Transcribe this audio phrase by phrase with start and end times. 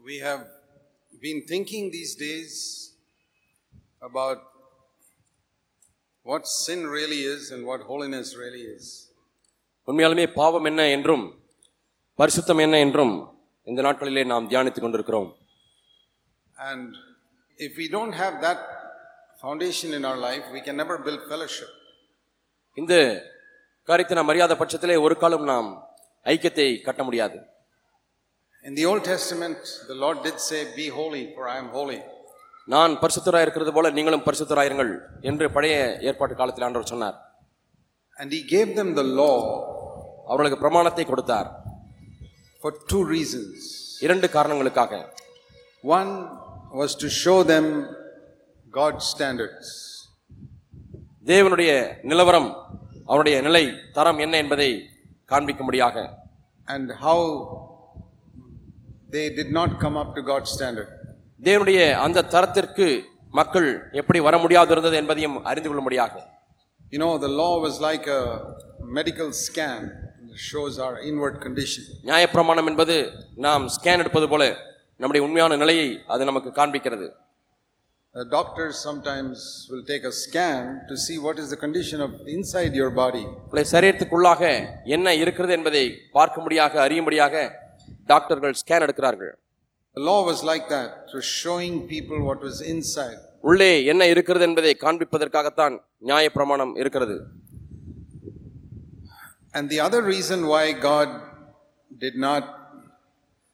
[0.00, 0.46] We have
[1.22, 2.52] been thinking these days
[4.02, 4.38] about
[6.26, 8.86] what sin really is and what holiness really is.
[9.88, 11.24] உண்மையாலுமே பாவம் என்ன என்றும்
[12.18, 13.14] பரிசுத்தம் என்ன என்றும்
[13.66, 15.28] இந்த நாட்களிலே நாம் தியானித்துக் கொண்டிருக்கிறோம்
[16.70, 16.88] And
[17.58, 18.60] if we don't have that
[19.44, 21.70] foundation in our life, we can never build fellowship.
[22.76, 22.94] இந்த
[23.88, 25.70] காரியத்தை நாம் அறியாத பட்சத்திலே ஒரு காலம் நாம்
[26.26, 27.38] ஐக்கியத்தை கட்ட முடியாது
[28.63, 29.57] In the Old Testament,
[29.87, 31.99] the Lord did say, Be holy, for I am holy.
[32.67, 34.91] நான் பரிசுத்தராய் இருக்கிறது போல நீங்களும் பரிசுத்தராயிருங்கள்
[35.29, 35.75] என்று பழைய
[36.09, 37.17] ஏற்பாட்டு காலத்தில் ஆண்டவர் சொன்னார்
[38.17, 39.35] And He gave them the law
[40.27, 41.49] அவர்களுக்கு பிரமாணத்தை கொடுத்தார்
[42.61, 43.53] for two reasons.
[44.05, 44.93] இரண்டு காரணங்களுக்காக
[45.99, 46.11] One
[46.81, 47.65] was to show them
[48.73, 49.67] God's standards.
[51.25, 51.71] தேவனுடைய
[52.09, 52.49] நிலவரம்
[53.07, 53.63] அவருடைய நிலை
[53.97, 54.69] தரம் என்ன என்பதை
[55.29, 55.95] காண்பிக்கும்படியாக
[56.67, 57.19] and how
[59.10, 60.88] they did not come up to God's standard.
[61.40, 62.86] தேவனுடைய அந்த தரத்திற்கு
[63.34, 63.68] மக்கள்
[64.00, 66.14] எப்படி வர முடியாது இருந்தது என்பதையும் அறிந்து கொள்ளும்படியாக
[66.92, 68.22] You know, the law was like a
[68.98, 69.80] medical scan
[70.22, 71.82] that shows our inward condition.
[72.08, 72.96] நியாயப்பிரமாணம் என்பது
[73.46, 74.42] நாம் ஸ்கேன் எடுப்பது போல
[75.00, 77.08] நம்முடைய உண்மையான நிலையை அது நமக்கு காண்பிக்கிறது
[78.14, 79.36] The doctors sometimes
[79.70, 83.24] will take a scan to see what is the condition of inside your body.
[83.36, 84.42] உங்களுடைய சரீரத்துக்குள்ளாக
[84.96, 85.84] என்ன இருக்கிறது என்பதை
[86.16, 87.34] பார்க்கும்படியாக அறியும்படியாக
[88.07, 89.33] டாக்டர்கள் ஸ்கேன் எடுக்கிறார்கள்
[89.97, 93.19] The law was like that, it was showing people what was inside.
[93.43, 95.75] உள்ளே என்ன இருக்கிறது என்பதை காண்பிப்பதற்காகத்தான்
[96.09, 97.15] நியாயப்பிரமாணம் இருக்கிறது
[99.53, 101.09] And the other reason why God
[102.03, 102.43] did not,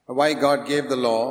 [0.10, 1.24] why God gave the law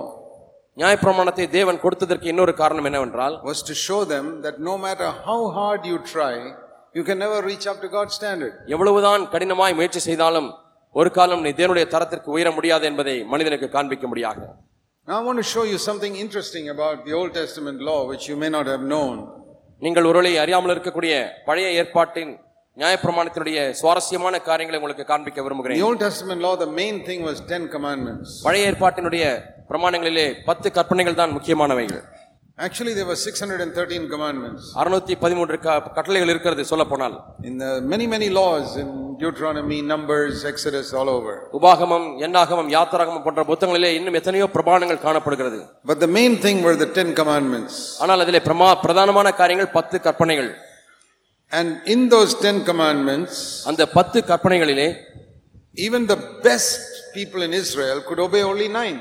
[0.76, 5.80] நியாயப்பிரமாணத்தை தேவன் கொடுத்ததற்கு இன்னொரு காரணம் என்னவென்றால் was to show them that no matter how hard
[5.84, 6.34] you try,
[6.94, 8.54] you can never reach up to God's standard.
[8.74, 10.48] எவ்வளவுதான் கடினமாய் முயற்சி செய்தாலும்
[10.95, 14.39] ஒரு காலம் நீ தேவனுடைய தரத்திற்கு உயர முடியாது என்பதை மனிதனுக்கு காண்பிக்கும்படியாக
[15.07, 18.35] Now, I want to show you something interesting about the Old Testament law, which you
[18.35, 19.11] may not have known.
[19.81, 21.13] நீங்கள் ஒருவேளை அறியாமல் இருக்கக்கூடிய
[21.47, 22.31] பழைய ஏற்பாட்டின்
[22.77, 27.37] நியாயப்பிரமாணத்தினுடைய சுவாரஸ்யமான காரியங்களை உங்களுக்கு காண்பிக்க In the விரும்புகிறேன் Old Testament law, the main thing was
[27.51, 28.31] Ten Commandments.
[28.47, 29.25] பழைய ஏற்பாட்டினுடைய
[29.69, 32.01] பிரமாணங்களிலே பத்து கற்பனைகள் தான் முக்கியமானவைகள்
[32.57, 34.63] Actually, there were 613 commandments.
[34.81, 40.35] அறுநூத்தி பதிமூன்று க- கட்டளைகள் இருக்கிறது சொல்ல போனால் In the many, many laws in Deuteronomy, Numbers,
[40.45, 41.33] Exodus, all over.
[41.53, 46.91] உபாகமம் எண்ணாகமம் யாத்திராகமம் போன்ற புத்தகங்களிலே இன்னும் எத்தனையோ பிரமாணங்கள் காணப்படுகிறது But the main thing were the
[46.99, 47.75] Ten Commandments.
[47.99, 50.49] ஆனால் அதிலே பிரமா பிரதானமான காரியங்கள் பத்து கற்பனைகள்
[51.51, 53.35] And in those Ten Commandments,
[53.67, 54.87] அந்த பத்து கற்பனைகளிலே
[55.77, 56.79] even the best
[57.13, 58.97] people in Israel could obey only nine.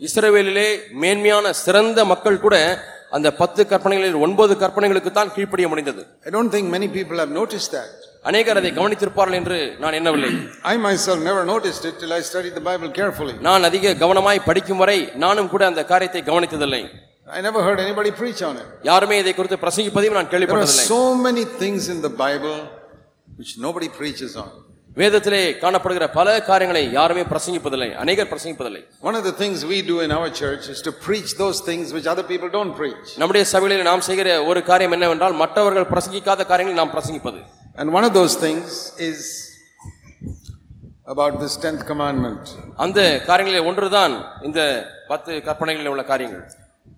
[0.00, 0.68] இஸ்ரவேலிலே
[1.02, 2.56] மேன்மையான சிறந்த மக்கள் கூட
[3.16, 7.70] அந்த பத்து கற்பனைகளில் ஒன்பது கற்பனைகளுக்கு தான் கீழ்ப்படிய முடிந்தது I don't think many people have noticed
[7.78, 7.90] that.
[8.30, 10.30] அநேகர் அதை கவனித்திருப்பார்கள் என்று நான் எண்ணவில்லை
[10.72, 13.34] I myself never noticed it till I studied the Bible carefully.
[13.48, 16.82] நான் அதிக கவனமாய் படிக்கும் வரை நானும் கூட அந்த காரியத்தை கவனித்ததில்லை
[17.38, 18.68] I never heard anybody preach on it.
[18.90, 22.56] யாருமே இதை குறித்து பிரசங்கிப்பதையும் நான் There are கேள்விப்பட்டதில்லை so many things in the Bible
[23.38, 24.50] which nobody preaches on.
[24.96, 30.10] வேதத்திலே காணப்படுகிற பல காரியங்களை யாருமே பிரசங்கிப்பதில்லை அநேகர் பிரசங்கிப்பதில்லை One of the things we do in
[30.12, 33.06] our church is to preach those things which other people don't preach.
[33.20, 37.40] நம்முடைய சபையிலே நாம் செய்கிற ஒரு காரியம் என்னவென்றால் மற்றவர்கள் பிரசங்கிக்காத காரியங்களை நாம் பிரசங்கிப்பது
[37.76, 38.66] And one of those things
[39.02, 39.20] is
[41.06, 42.42] about this 10th commandment.
[42.84, 42.98] அந்த
[43.28, 44.60] காரியங்களில் ஒன்றுதான் இந்த
[45.08, 46.44] பத்து கற்பனைகளில் உள்ள காரியங்கள்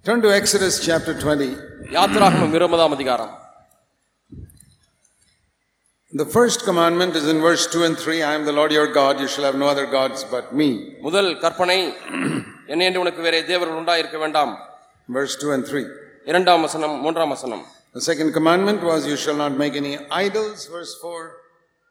[0.07, 1.47] Turn to Exodus chapter 20.
[1.97, 3.33] யாத்திராகமம் இருபதாம் அதிகாரம்
[6.14, 9.20] The first commandment is in verse 2 and 3 I am the Lord your God,
[9.20, 10.70] you shall have no other gods but me.
[11.02, 11.78] முதல் கற்பனை
[12.68, 14.54] என்ன என்று உனக்கு வேற தேவர்கள் உண்டாயிருக்க வேண்டாம்
[15.10, 15.84] Verse 2 and 3.
[16.26, 17.64] இரண்டாம் வசனம் மூன்றாம் வசனம்
[17.96, 19.94] The second commandment was, You shall not make any
[20.26, 20.58] idols.
[20.78, 21.22] Verse 4.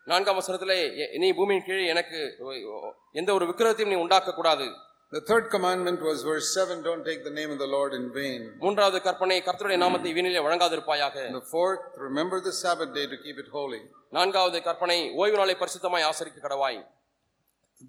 [0.06, 2.18] நான்காம் வசனத்திலே எ- நீ பூமியின் கீழே எனக்கு
[3.12, 4.66] எந்த ஒரு விக்கிரகத்தையும் நீ உண்டாக்க கூடாது
[5.12, 8.40] The third commandment was verse 7 Don't take the name of the Lord in vain.
[8.64, 13.38] மூன்றாவது கற்பனை கர்த்தருடைய நாமத்தை வீணிலே வழங்காதிருப்பாயாக And the fourth, remember the Sabbath day to keep
[13.44, 13.80] it holy.
[14.12, 16.78] நான்காவது கற்பனை ஓய்வு நாளை பரிசுத்தமாய் ஆசரிக்க கடவாய்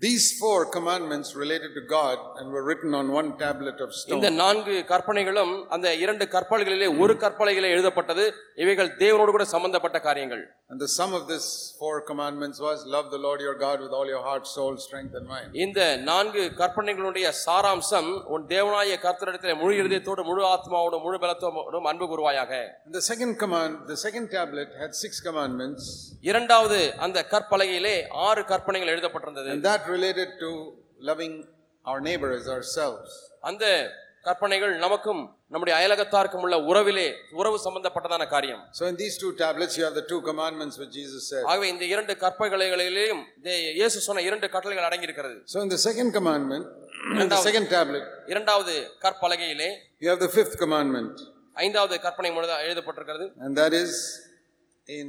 [0.01, 4.37] These four commandments related to God and were written on one tablet of இந்த stone.
[4.41, 8.25] நான்கு கற்பனைகளும் அந்த இரண்டு கற்பனைகளிலே ஒரு கற்பனைகளே எழுதப்பட்டது
[8.63, 11.45] இவைகள் தேவனோடு கூட சம்பந்தப்பட்ட காரியங்கள் And the sum of this
[11.79, 15.25] four commandments was love the Lord your God with all your heart, soul, strength, and
[15.27, 15.47] mind.
[15.63, 15.79] இந்த
[16.09, 22.51] நான்கு கற்பனைகளுடைய சாராம்சம் உன் தேவனாய கர்த்தரிடத்தில் முழு இருதயத்தோடு முழு ஆத்மாவோடு முழு பலத்தோடும் அன்பு கூறுவாயாக
[22.85, 25.81] And the second command, the second tablet had six commandments,
[26.29, 27.95] இரண்டாவது அந்த கற்பலகையிலே
[28.27, 30.49] ஆறு கற்பனைகள் எழுதப்பட்டிருந்தது and that related to
[30.99, 31.47] loving
[31.85, 33.09] our neighbor as ourselves.
[33.41, 33.65] அந்த
[34.23, 39.83] கற்பனைகள் நமக்கும் நம்முடைய அயலகத்தாருக்கும் உள்ள உறவிலே உறவு சம்பந்தப்பட்டதான காரியம் So in these two tablets, you
[39.83, 41.43] have the two commandments which Jesus said.
[41.45, 46.65] ஆகவே இந்த இரண்டு கற்பனைகளிலேயும் தே- இயேசு சொன்ன இரண்டு கட்டளைகள் அடங்கியிருக்கிறது So in the second commandment,
[47.23, 49.69] in the second tablet, இரண்டாவது கற்பலகையிலே
[49.99, 51.15] you have the fifth commandment.
[51.53, 53.93] ஐந்தாவது கற்பனை முழுதா எழுதப்பட்டிருக்கிறது And that is
[54.87, 55.07] in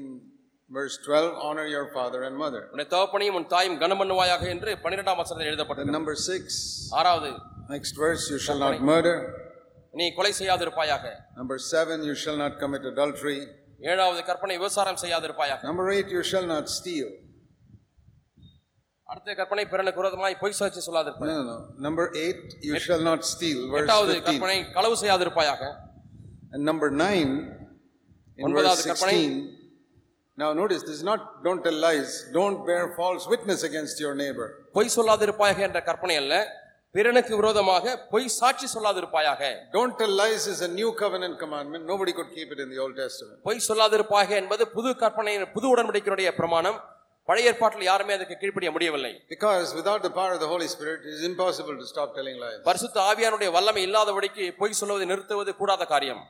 [0.70, 2.62] verse 12 honor your father and mother.
[2.72, 6.58] உன்னை தகப்பனையும் உன் தாயும் கனமண்ணுவாயாக என்று பன்னிரெண்டாம் வசனத்தில் Then எழுதப்பட்டிருக்கிறது number 6,
[7.00, 7.30] ஆறாவது
[7.74, 9.16] next verse, you shall not murder.
[10.00, 11.04] நீ கொலை செய்யாதிருப்பாயாக
[11.40, 13.40] Number 7, you shall not commit adultery.
[13.90, 17.08] ஏழாவது கற்பனை விபசாரம் செய்யாதிருப்பாயாக Number 8, you shall not steal.
[19.08, 21.56] அடுத்த கற்பனை பிறனுக்கு விரோதமாய் பொய் சாட்சி சொல்லாதிருப்பாய் No, no, no.
[21.86, 23.58] Number 8, you shall not steal.
[23.72, 24.26] Verse எட்டாவது 15.
[24.28, 25.62] கற்பனை களவு செய்யாதிருப்பாயாக
[26.54, 27.32] And number 9,
[28.38, 29.16] in ஒன்பதாவது verse கற்பனை.
[29.16, 29.53] 16.
[30.38, 34.46] Now notice, this is not don't tell lies, don't bear false witness against your neighbor.
[34.76, 36.34] பொய் சொல்லாதிருப்பாயாக என்ற கற்பனை அல்ல
[36.94, 39.42] பிறனுக்கு விரோதமாக பொய் சாட்சி சொல்லாதிருப்பாயாக
[39.76, 41.82] Don't tell lies is a new covenant commandment.
[41.92, 43.36] Nobody could keep it in the Old Testament.
[43.48, 46.78] பொய் சொல்லாதிருப்பாக என்பது புது கற்பனை புது உடன்படிக்கையுடைய பிரமாணம்
[47.28, 51.14] பழைய ஏற்பாட்டில் யாருமே அதுக்கு கீழ்ப்படிய முடியவில்லை Because without the power of the Holy Spirit, it
[51.18, 52.58] is impossible to stop telling lies.
[52.70, 56.22] பரிசுத்த ஆவியானுடைய வல்லமை இல்லாதபடிக்கு பொய் சொல்லுவதை நிறுத்துவது கூடாத காரியம்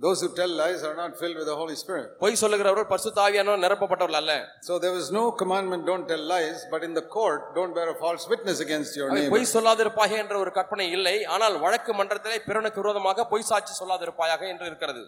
[0.00, 2.06] Those who tell lies are not filled with the Holy Spirit.
[2.22, 4.34] பொய் சொல்லுகிறவர்கள் பரிசுத்த ஆவியானவர் நிரப்பப்பட்டவர்கள் அல்ல
[4.68, 7.98] So there was no commandment, don't tell lies, but in the court, don't bear a
[8.04, 9.32] false witness against your அவை neighbor.
[9.34, 14.66] பொய் சொல்லாதிருப்பாக என்ற ஒரு கற்பனை இல்லை ஆனால் வழக்கு மன்றத்திலே பிறனுக்கு விரோதமாக பொய் சாட்சி சொல்லாதிருப்பாயாக என்று
[14.72, 15.04] இருக்கிறது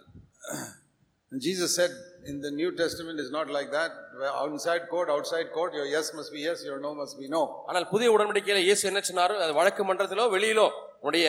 [1.31, 1.91] And Jesus said
[2.25, 3.91] in the New Testament is not like that.
[4.19, 7.41] Where Inside court, outside court, your yes must be yes, your no must be no.
[7.69, 10.67] ஆனால் புதிய உடன்படிக்கையில இயேசு என்ன சொன்னாரு அது வழக்கு மன்றத்திலோ வெளியிலோ
[11.09, 11.27] உடைய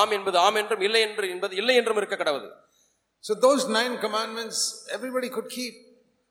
[0.00, 2.50] ஆம் என்பது ஆம் என்றும் இல்லை என்று என்பது இல்லை என்றும் இருக்க கடவுது
[3.24, 4.58] So those nine commandments,
[4.96, 5.74] everybody could keep.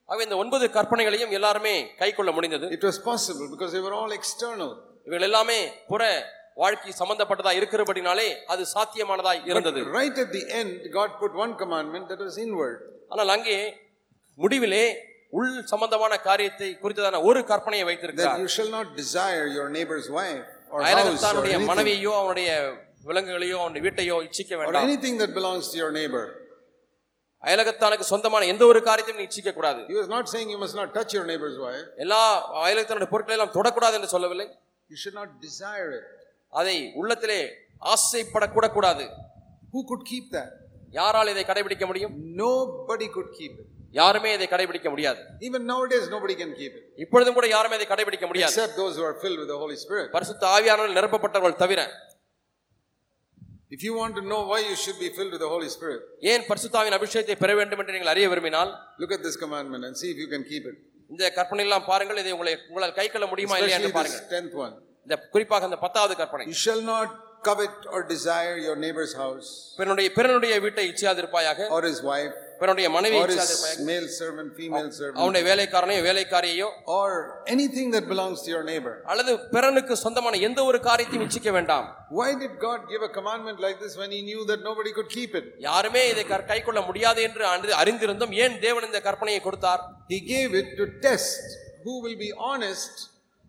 [0.08, 4.12] ஆகவே இந்த ஒன்பது கற்பனைகளையும் எல்லாருமே கை கொள்ள முடிந்தது It was possible because they were all
[4.18, 4.70] external.
[5.06, 5.58] இவைகள் எல்லாமே
[5.92, 6.02] புற
[6.62, 12.20] வாழ்க்கை சம்பந்தப்பட்டதா இருக்கிறபடினாலே அது சாத்தியமானதா இருந்தது Right at the end, God put one commandment that
[12.26, 12.76] was inward.
[13.12, 13.56] ஆனால் அங்கே
[14.38, 14.84] முடிவிலே
[15.38, 20.44] உள் சம்பந்தமான காரியத்தை குறித்ததான ஒரு கற்பனையை That வைத்திருக்கிறார் you shall not desire your neighbor's wife
[20.72, 22.50] or house or அயலகத்தானுடைய anything, மனைவியோ அவனுடைய
[23.10, 26.24] விலங்குகளையோ அவனுடைய வீட்டையோ இச்சிக்க or வேண்டாம் anything that belongs to your neighbor.
[27.43, 30.89] அயலகத்தானுக்கு சொந்தமான எந்த ஒரு காரியத்தையும் நீ இச்சிக்க கூடாது He was not saying you must not
[30.97, 31.83] touch your neighbor's wife.
[32.05, 32.21] எல்லா
[32.63, 34.47] அயலகத்தானுடைய பொருட்களை எல்லாம் தொடக்கூடாது என்று சொல்லவில்லை
[34.89, 36.05] You should not desire it.
[36.53, 37.41] அதை உள்ளத்திலே
[37.93, 39.05] ஆசைப்படக்கூட கூடாது
[39.73, 40.51] Who could keep that?
[40.91, 42.13] யாரால் இதை கடைபிடிக்க முடியும்
[42.43, 43.67] Nobody could keep it.
[43.93, 46.83] யாருமே இதை கடைபிடிக்க முடியாது Even nowadays, nobody can keep it.
[47.03, 50.07] இப்பொழுதும் கூட யாருமே இதை கடைபிடிக்க முடியாது Except those who are filled with the Holy Spirit.
[50.17, 51.81] பரிசுத்த ஆவியானவர்கள் நிரப்பப்பட்டவர்கள் தவிர
[53.70, 56.00] If you want to know why you should be filled with the Holy Spirit,
[56.32, 58.70] ஏன் பரிசுத்தாவின் அபிஷேகத்தை பெற வேண்டும் என்று நீங்கள் அறிய விரும்பினால்
[59.02, 60.76] look at this commandment and see if you can keep it.
[61.10, 64.32] இந்த கற்பனை எல்லாம் பாருங்கள் இதை உங்களை உங்களால் கை கொள்ள முடியுமா இல்லையா Especially என்று பாருங்கள் this
[64.36, 64.74] tenth one.
[65.06, 67.08] இந்த குறிப்பாக இந்த பத்தாவது கற்பனை You shall not
[67.48, 69.48] covet or desire your neighbor's house
[69.78, 74.89] பிறனுடைய பிறனுடைய வீட்டை இச்சியாதிருப்பாயாக or his wife பிறனுடைய மனைவி or his இச்சியாதிருப்பாயாக male servant, female
[74.99, 76.67] servant, அவனுடைய வேலைக்காரனையோ வேலைக்காரியையோ
[76.97, 77.07] or
[77.55, 78.93] anything that belongs to your neighbor.
[79.11, 81.87] அல்லது பிறனுக்கு சொந்தமான எந்த ஒரு காரியத்தையும் இச்சிக்க வேண்டாம்
[82.19, 85.33] Why did God give a commandment like this when He knew that nobody could keep
[85.41, 85.47] it?
[85.69, 89.83] யாருமே இதை கை கொள்ள முடியாது என்று அறிந்து- அறிந்திருந்தும் ஏன் தேவன் இந்த கற்பனையை கொடுத்தார்
[90.15, 91.43] He gave it to test
[91.85, 92.95] who will be honest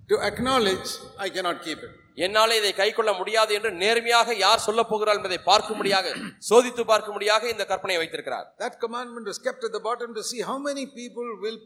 [0.08, 1.94] to acknowledge, I cannot keep it.
[2.26, 6.06] என்னாலே இதை கை கொள்ள முடியாது என்று நேர்மையாக யார் சொல்ல போகிறார் என்பதை பார்க்கும்படியாக
[6.50, 8.46] சோதித்து பார்க்கும்படியாக இந்த கற்பனையை வைத்திருக்கிறார்.
[8.64, 11.58] That commandment was kept at the bottom to see how many people will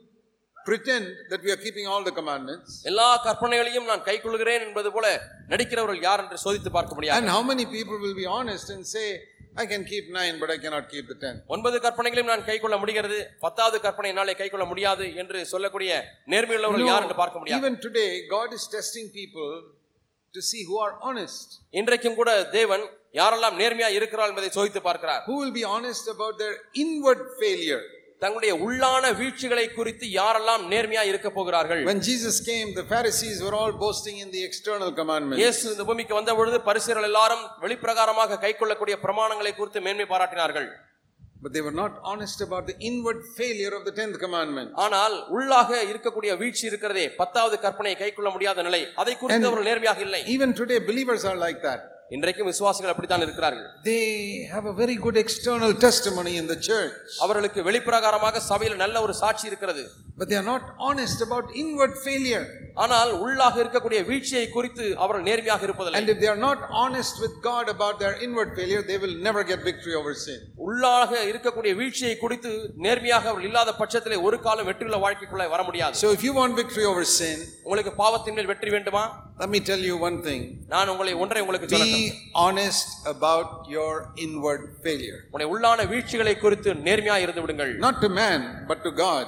[0.69, 2.71] pretend that we are keeping all the commandments.
[2.91, 5.07] எல்லா கற்பனைகளையும் நான் கை கொள்கிறேன் என்பது போல
[5.53, 7.21] நடிக்கிறவர்கள் யார் என்று சோதித்து பார்க்கும்படியாக.
[7.23, 9.07] And how many people will be honest and say,
[9.63, 11.35] I can keep nine, but I cannot keep the ten.
[11.55, 15.93] ஒன்பது கற்பனைகளையும் நான் கை கொள்ள முடிகிறது பத்தாவது கற்பனை என்னாலே கை கொள்ள முடியாது என்று சொல்லக்கூடிய
[16.35, 17.61] நேர்மையுள்ளவர்கள் யார் என்று பார்க்க முடியாது.
[17.63, 19.53] even today, God is testing people
[20.35, 21.49] to see who are honest.
[21.81, 22.85] இன்றைக்கும் கூட தேவன்
[23.15, 27.83] யாரெல்லாம் நேர்மையா இருக்கிறார் என்பதை சோதித்து பார்க்கிறார் Who will be honest about their inward failure.
[28.23, 33.73] தங்களுடைய உள்ளான வீழ்ச்சிகளை குறித்து யாரெல்லாம் நேர்மையா இருக்க போகிறார்கள் When Jesus came, the Pharisees were all
[33.85, 35.41] boasting in the external commandments.
[35.43, 40.69] இயேசு இந்த பூமிக்கு வந்த பொழுது பரிசுகள் எல்லாரும் வெளிப்பிரகாரமாக கை கொள்ளக்கூடிய பிரமாணங்களை குறித்து மேன்மை பாராட்டினார்கள்
[41.42, 44.70] But they were not honest about the inward failure of the tenth commandment.
[44.86, 50.02] ஆனால் உள்ளாக இருக்கக்கூடிய வீழ்ச்சி இருக்கிறதே பத்தாவது கற்பனையை கை கொள்ள முடியாத நிலை அதை குறித்து அவர்கள் நேர்மையாக
[50.08, 51.82] இல்லை Even today, believers are like that.
[52.16, 54.04] இன்றைக்கும் விசுவாசிகள் அப்படித்தான் இருக்கிறார்கள் They
[54.54, 56.98] have a very good external testimony in the church.
[57.26, 59.84] அவர்களுக்கு வெளிப்பிரகாரமாக சபையில் நல்ல ஒரு சாட்சி இருக்கிறது
[60.22, 62.46] but they are not honest about inward failure.
[62.84, 67.36] ஆனால் உள்ளாக இருக்கக்கூடிய வீழ்ச்சியை குறித்து அவர்கள் நேர்மையாக இருப்பதில்லை And if they are not honest with
[67.48, 70.40] God about their inward failure, they will never get victory over sin.
[70.66, 72.52] உள்ளாக இருக்கக்கூடிய வீழ்ச்சியை குறித்து
[72.86, 76.86] நேர்மையாக அவர்கள் இல்லாத பட்சத்திலே ஒரு காலம் வெற்றியுள்ள வாழ்க்கைக்குள்ள வர முடியாது So if you want victory
[76.92, 79.04] over sin, உங்களுக்கு பாவத்தின் மேல் வெற்றி வேண்டுமா
[79.44, 80.44] let me tell you one thing.
[80.76, 82.14] நான் உங்களை ஒன்றை உங்களுக்கு சொல்லட்டும் Be
[82.46, 83.92] honest about your
[84.28, 85.20] inward failure.
[85.26, 88.40] உங்களுடைய உள்ளான வீழ்ச்சிகளை குறித்து நேர்மையா இருந்து விடுங்கள் Not to man,
[88.72, 89.28] but to God.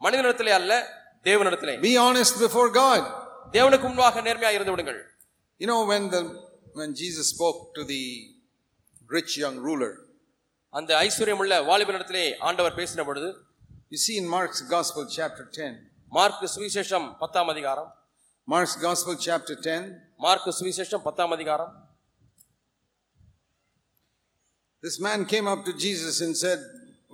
[0.00, 0.72] மனிதனிடத்திலே அல்ல
[1.28, 3.02] தேவனிடத்திலே Be honest before God.
[3.56, 5.00] தேவனுக்கு முன்பாக நேர்மையா இருந்து விடுங்கள்
[5.60, 6.22] You know, when the
[6.78, 8.02] when Jesus spoke to the
[9.10, 9.92] rich young ruler,
[10.72, 13.30] அந்த ஐஸ்வர்யமுள்ள வாலிபனிடத்திலே ஆண்டவர் பேசின பொழுது
[13.94, 15.72] you see in Mark's Gospel, chapter 10.
[16.12, 17.90] Mark சுவிசேஷம் பத்தாம் அதிகாரம்
[18.48, 19.82] Mark's Gospel, chapter 10.
[20.24, 21.72] மார்க் சுவிசேஷம் பத்தாம் அதிகாரம்
[24.82, 26.60] This man came up to Jesus and said,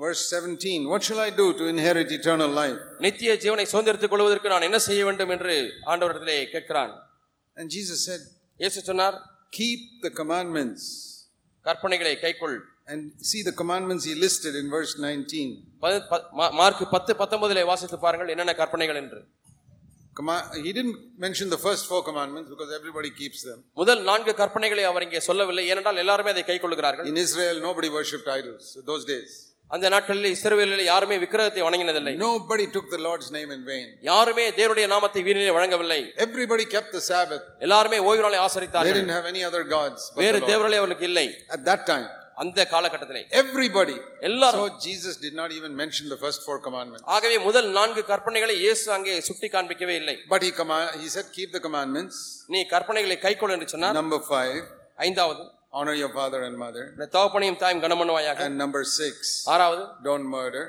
[0.02, 2.80] verse 17, What shall I do to inherit eternal life?
[3.06, 5.54] நித்திய ஜீவனை சுதந்திரத்துக் கொள்வதற்கு நான் என்ன செய்ய வேண்டும் என்று
[5.92, 6.92] ஆண்டவரிடத்திலே கேட்கிறான்
[7.56, 8.22] And Jesus said,
[8.60, 9.18] இயேசு சொன்னார்
[9.52, 10.82] Keep the commandments.
[11.64, 12.58] கற்பனைகளை கைக்கொள்
[12.92, 15.48] And see the commandments he listed in verse 19.
[15.82, 19.20] பதி- ப- மா- மார்க் பத்து பத்தொன்பதிலே வாசித்து பாருங்கள் என்னென்ன கற்பனைகள் என்று
[20.16, 23.58] Comma- He didn't mention the first four commandments because everybody keeps them.
[23.80, 28.64] முதல் நான்கு கற்பனைகளை அவர் இங்கே சொல்லவில்லை ஏனென்றால் எல்லாருமே அதை கைக்கொள்கிறார்கள் In Israel, nobody worshipped idols
[28.90, 29.32] those days.
[29.71, 33.85] அந்த நாட்களில் இஸ்ரவேலில் யாருமே விக்கிரகத்தை வணங்கினதில்லை Nobody took the Lord's name in vain.
[34.09, 37.45] யாருமே தேவனுடைய நாமத்தை வீணிலே வழங்கவில்லை Everybody kept the Sabbath.
[37.67, 40.01] எல்லாருமே ஓய்வு நாளை They ஆசரித்தார்கள் didn't have any other gods.
[40.21, 40.41] வேறு.
[40.51, 42.05] தேவர்களே அவர்களுக்கு இல்லை At that time,
[42.43, 43.97] அந்த காலகட்டத்திலே everybody.
[44.29, 47.05] எல்லாரும் So Jesus did not even mention the first four commandments.
[47.15, 51.51] ஆகவே முதல் நான்கு கற்பனைகளை இயேசு அங்கே சுட்டி காண்பிக்கவே இல்லை But he, command, he said, Keep
[51.57, 52.15] the commandments.
[52.55, 54.61] நீ கற்பனைகளை கைக்கொள் என்று சொன்னார் Number five,
[55.09, 56.83] ஐந்தாவது honor your father and mother.
[57.15, 59.13] தகப்பனையும் தாயும் கனம் பண்ணுவாயாக And number six,
[59.53, 60.63] ஆறாவது don't murder.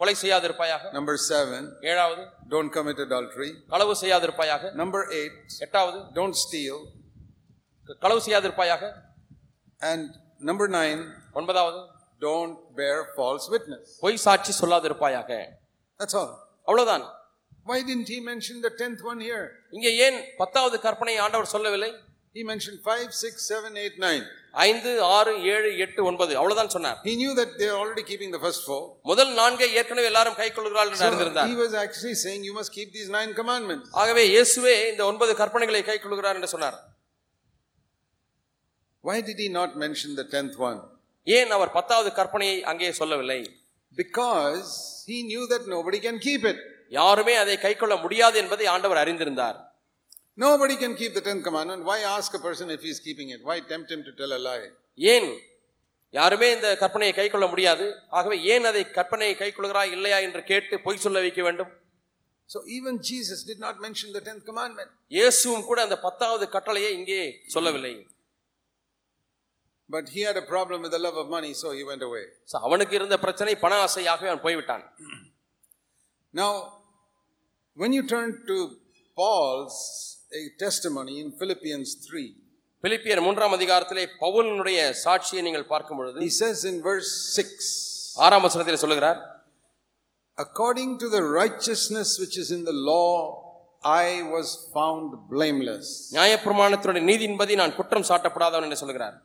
[0.00, 2.22] கொலை செய்யாதிருப்பாயாக Number seven, ஏழாவது
[2.54, 3.50] don't commit adultery.
[3.72, 6.78] களவு செய்யாதிருப்பாயாக Number eight, எட்டாவது don't steal.
[8.04, 8.82] களவு செய்யாதிருப்பாயாக
[9.82, 10.06] And
[10.50, 11.00] number nine,
[11.38, 11.80] ஒன்பதாவது
[12.22, 13.84] don't bear false witness.
[14.04, 15.30] பொய் சாட்சி சொல்லாதிருப்பாயாக
[16.00, 16.30] That's all.
[16.68, 17.06] அவ்வளவுதான்
[17.66, 19.44] Why didn't he mention the tenth one here?
[19.76, 21.90] இங்கே ஏன் பத்தாவது கற்பனை ஆண்டவர் சொல்லவில்லை
[22.35, 24.23] He mentioned five, six, seven, eight, nine.
[24.63, 28.41] ஐந்து ஆறு ஏழு எட்டு ஒன்பது அவ்வளவுதான் சொன்னார் He knew that they are already keeping the
[28.45, 28.81] first four.
[29.11, 32.71] முதல் நான்கை ஏற்கனவே எல்லாரும் கை கொள்கிறார்கள் என்று So அறிந்திருந்தார் he was actually saying, You must
[32.77, 33.87] keep these nine commandments.
[34.01, 36.77] ஆகவே இயேசுவே இந்த ஒன்பது கற்பனைகளை கை கொள்கிறார் என்று சொன்னார்
[39.03, 40.79] Why did he not mention the tenth one?
[41.27, 43.39] ஏன் அவர் பத்தாவது கற்பனையை அங்கே சொல்லவில்லை
[43.97, 44.69] Because
[45.09, 46.57] he knew that nobody can keep it.
[46.91, 49.57] யாருமே அதை கை கொள்ள முடியாது என்பதை ஆண்டவர் அறிந்திருந்தார்
[50.39, 51.83] Nobody can keep the tenth commandment.
[51.89, 53.41] Why ask a person if he's keeping it?
[53.43, 54.65] Why tempt him to tell a lie?
[55.13, 55.29] ஏன்
[56.13, 57.85] யாருமே இந்த கற்பனையை கை கொள்ள முடியாது
[58.17, 61.71] ஆகவே ஏன் அதை கற்பனையை கை கொள்கிறா இல்லையா என்று கேட்டு பொய் சொல்ல வைக்க வேண்டும்
[62.49, 64.89] So even Jesus did not mention the tenth commandment.
[65.15, 67.21] இயேசுவும் கூட அந்த பத்தாவது கட்டளையை இங்கே
[67.55, 67.93] சொல்லவில்லை
[69.89, 72.23] But he had a problem with the love of money, so he went away.
[72.51, 74.85] So, அவனுக்கு இருந்த பிரச்சனை பண ஆசையாகவே அவன் போய்விட்டான்
[76.33, 76.51] Now,
[77.77, 78.57] when you turn to
[79.17, 79.77] Paul's
[80.31, 82.25] eh, testimony in Philippians 3,
[82.83, 87.11] பிலிப்பியர் மூன்றாம் அதிகாரத்திலே பவுலினுடைய சாட்சியை நீங்கள் பார்க்கும் பொழுது he says in verse
[87.43, 87.69] 6
[88.25, 89.19] ஆறாம் வசனத்தில் சொல்லுகிறார்
[90.37, 93.11] According to the righteousness which is in the law,
[93.99, 95.87] I was found blameless.
[96.15, 99.15] நியாயப்பிரமாணத்தினுடைய நீதியின்படி நான் குற்றம் சாட்டப்படாதவன் என்று சொல்லுகிறார்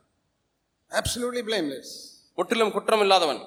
[0.90, 1.88] Absolutely blameless.
[2.38, 3.40] முற்றிலும் குற்றம் இல்லாதவன்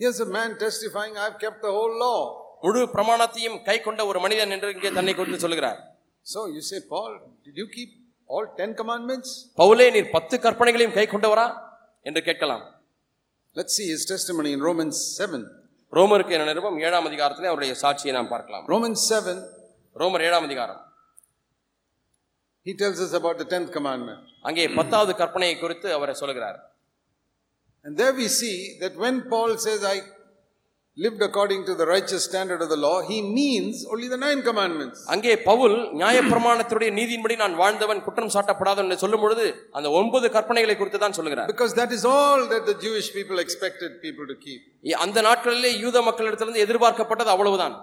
[0.00, 2.18] Here's a man testifying, I've kept the whole law.
[2.64, 5.78] முழு பிரமாணத்தையும் கை கொண்ட ஒரு மனிதன் என்று இங்கே தன்னை குறித்து சொல்லுகிறார்
[6.26, 7.12] So you say, Paul,
[7.44, 7.90] did you keep
[8.28, 9.28] all ten commandments?
[9.60, 11.46] பவுலே நீர் பத்து கற்பனைகளையும் கை கொண்டவரா
[12.08, 12.64] என்று கேட்கலாம்
[13.56, 15.40] Let's see his testimony in Romans 7.
[15.92, 19.34] ரோமருக்கு என நிருபம் ஏழாம் அதிகாரத்திலே அவருடைய சாட்சியை நாம் பார்க்கலாம் Romans 7,
[20.02, 20.82] ரோமர் ஏழாம் அதிகாரம்
[22.66, 24.22] he tells us about the tenth commandment.
[24.48, 26.58] அங்கே பத்தாவது கற்பனையை குறித்து அவரை சொல்லுகிறார்
[27.84, 29.98] And there we see that when Paul says, I
[30.97, 34.97] lived according to the righteous standard of the law, he means only the nine commandments.
[35.13, 39.45] அங்கே பவுல் நியாயப்பிரமாணத்தினுடைய நீதியின்படி நான் வாழ்ந்தவன் குற்றம் சாட்டப்படாதவன் என்று சொல்லும் பொழுது
[39.77, 43.91] அந்த ஒன்பது கற்பனைகளை குறித்து தான் சொல்லுகிறார் Because that is all that the Jewish people expected
[44.05, 44.61] people to keep.
[45.05, 47.75] அந்த நாட்களிலே யூத மக்களிடத்திலிருந்து எதிர்பார்க்கப்பட்டது அவ்வளவுதான்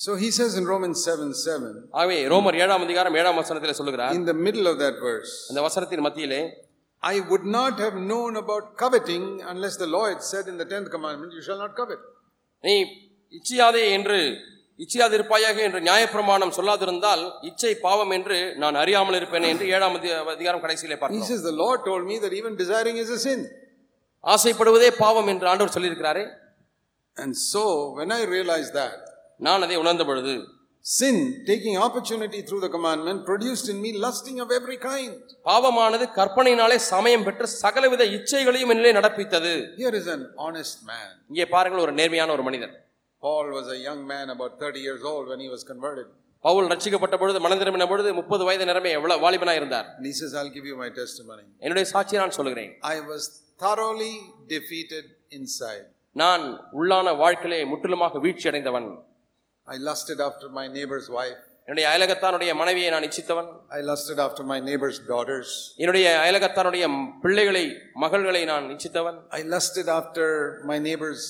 [0.00, 1.66] So he says in Romans 7 7,
[1.98, 6.06] ஆகவே ரோமர் ஏழாம் அதிகாரம் ஏழாம் வசனத்தில் சொல்லுகிறார் in the middle of that verse, அந்த வசனத்தின்
[6.06, 6.40] மத்தியிலே
[7.02, 10.88] I would not have known about coveting unless the law had said in the tenth
[10.90, 12.00] commandment, You shall not covet.
[12.64, 12.74] நீ
[13.32, 14.18] இச்சியாதே என்று
[14.78, 20.94] இச்சியாதிருப்பாயாக என்று நியாயப்பிரமாணம் சொல்லாதிருந்தால் இச்சை பாவம் என்று நான் அறியாமல் இருப்பேன் என்று ஏழாம் அதி- அதிகாரம் கடைசியிலே
[20.94, 23.42] He பார்க்கிறோம் says, The Lord told me that even desiring is a sin.
[24.24, 26.24] ஆசைப்படுவதே பாவம் என்று ஆண்டவர் சொல்லியிருக்கிறாரே
[27.16, 27.62] And so
[27.98, 28.98] when I realized that,
[29.38, 30.34] நான் அதை உணர்ந்த பொழுது
[30.85, 35.15] Sin, taking opportunity through the commandment, produced in me lusting of every kind.
[35.47, 39.51] பாவமானது கற்பனையினாலே சமயம் பெற்று சகலவித இச்சைகளையும் என்னிலே நடப்பித்தது
[39.81, 41.09] Here is an honest man.
[41.31, 42.73] இங்கே பாருங்கள் ஒரு நேர்மையான ஒரு மனிதன்
[43.23, 46.07] Paul was a young man, about 30 years old, when he was converted.
[46.45, 50.33] Pavul ரட்சிக்கப்பட்ட பொழுது மனம் திரும்பின பொழுது முப்பது வயது நிறமே எவ்வளவு வாலிபனா இருந்தார் And he says,
[50.39, 51.45] I'll give you my testimony.
[51.65, 53.23] என்னுடைய சாட்சியை நான் சொல்லுகிறேன் I was
[53.63, 54.13] thoroughly
[54.55, 55.05] defeated
[55.39, 55.85] inside.
[56.15, 56.45] நான்
[56.79, 58.89] உள்ளான வாழ்க்கையிலே முற்றிலுமாக வீழ்ச்சி அடைந்தவன்
[59.67, 61.39] I lusted after my neighbor's wife.
[61.67, 65.49] என்னுடைய அயலகத்தானுடைய மனைவியை நான் இச்சித்தவன் I lusted after my neighbor's daughters.
[65.81, 66.83] என்னுடைய அயலகத்தானுடைய
[67.23, 67.63] பிள்ளைகளை
[68.03, 70.27] மகள்களை நான் இச்சித்தவன் I lusted after
[70.71, 71.23] my neighbor's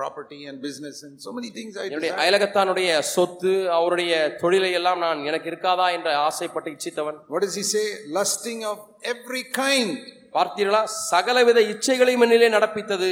[0.00, 2.22] property and business and so many things I என்னுடைய desired.
[2.24, 4.12] அயலகத்தானுடைய சொத்து அவருடைய
[4.42, 7.84] தொழிலை எல்லாம் நான் எனக்கு இருக்காதா என்று ஆசைப்பட்டு இச்சித்தவன் What does he say?
[8.18, 8.78] Lusting of
[9.14, 9.92] every kind.
[10.38, 10.80] பார்த்தீர்களா
[11.12, 13.10] சகலவித இச்சைகளையும் என்னிலே நடப்பித்தது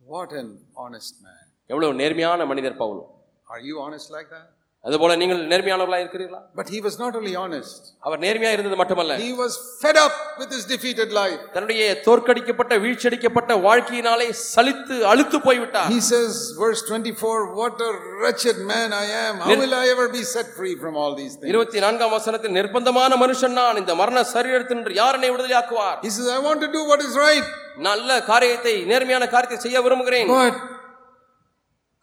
[0.00, 0.48] What an
[0.82, 1.42] honest man.
[1.70, 3.02] எவ்வளவு நேர்மையான மனிதர் Pavul
[3.48, 4.48] Are you honest like that?
[4.84, 9.28] அதுபோல நீங்கள் நேர்மையானவர்களா இருக்கிறீர்களா But he was not only honest, அவர் நேர்மையா இருந்தது மட்டுமல்ல he
[9.42, 9.52] was
[9.82, 11.36] fed up with his defeated life.
[11.54, 16.32] தன்னுடைய தோற்கடிக்கப்பட்ட வீழ்ச்சியடிக்கப்பட்ட வாழ்க்கையினாலே சலித்து அழுத்து போய்விட்டார் He says,
[16.64, 17.92] verse 24, What a
[18.22, 19.36] wretched man I am.
[19.44, 21.50] How will I ever be set free from all these things?
[21.52, 26.42] இருபத்தி நான்காம் வசனத்தில் நிர்பந்தமான மனுஷன் நான் இந்த மரண சரீரத்தின்று யார் என்னை விடுதலையாக்குவார் He says, I
[26.48, 27.46] want to do what is right,
[27.88, 30.58] நல்ல காரியத்தை நேர்மையான காரியத்தை செய்ய விரும்புகிறேன் but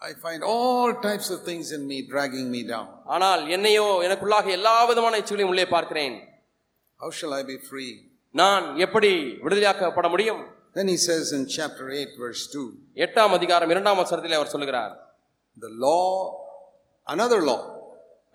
[0.03, 2.85] I find all types of things in me dragging me down.
[3.15, 6.15] ஆனால் என்னையோ எனக்குள்ளாக எல்லா விதமான இச்சைகளையும் உள்ளே பார்க்கிறேன்
[6.99, 7.91] How shall I be free?
[8.35, 9.11] நான் எப்படி
[9.45, 10.41] விடுதலையாக்கப்பட முடியும்
[10.77, 12.63] Then he says in chapter 8, verse 2,
[13.05, 14.93] எட்டாம் அதிகாரம் இரண்டாம் வசனத்திலே அவர் சொல்லுகிறார்
[15.57, 16.03] the law,
[17.07, 17.59] another law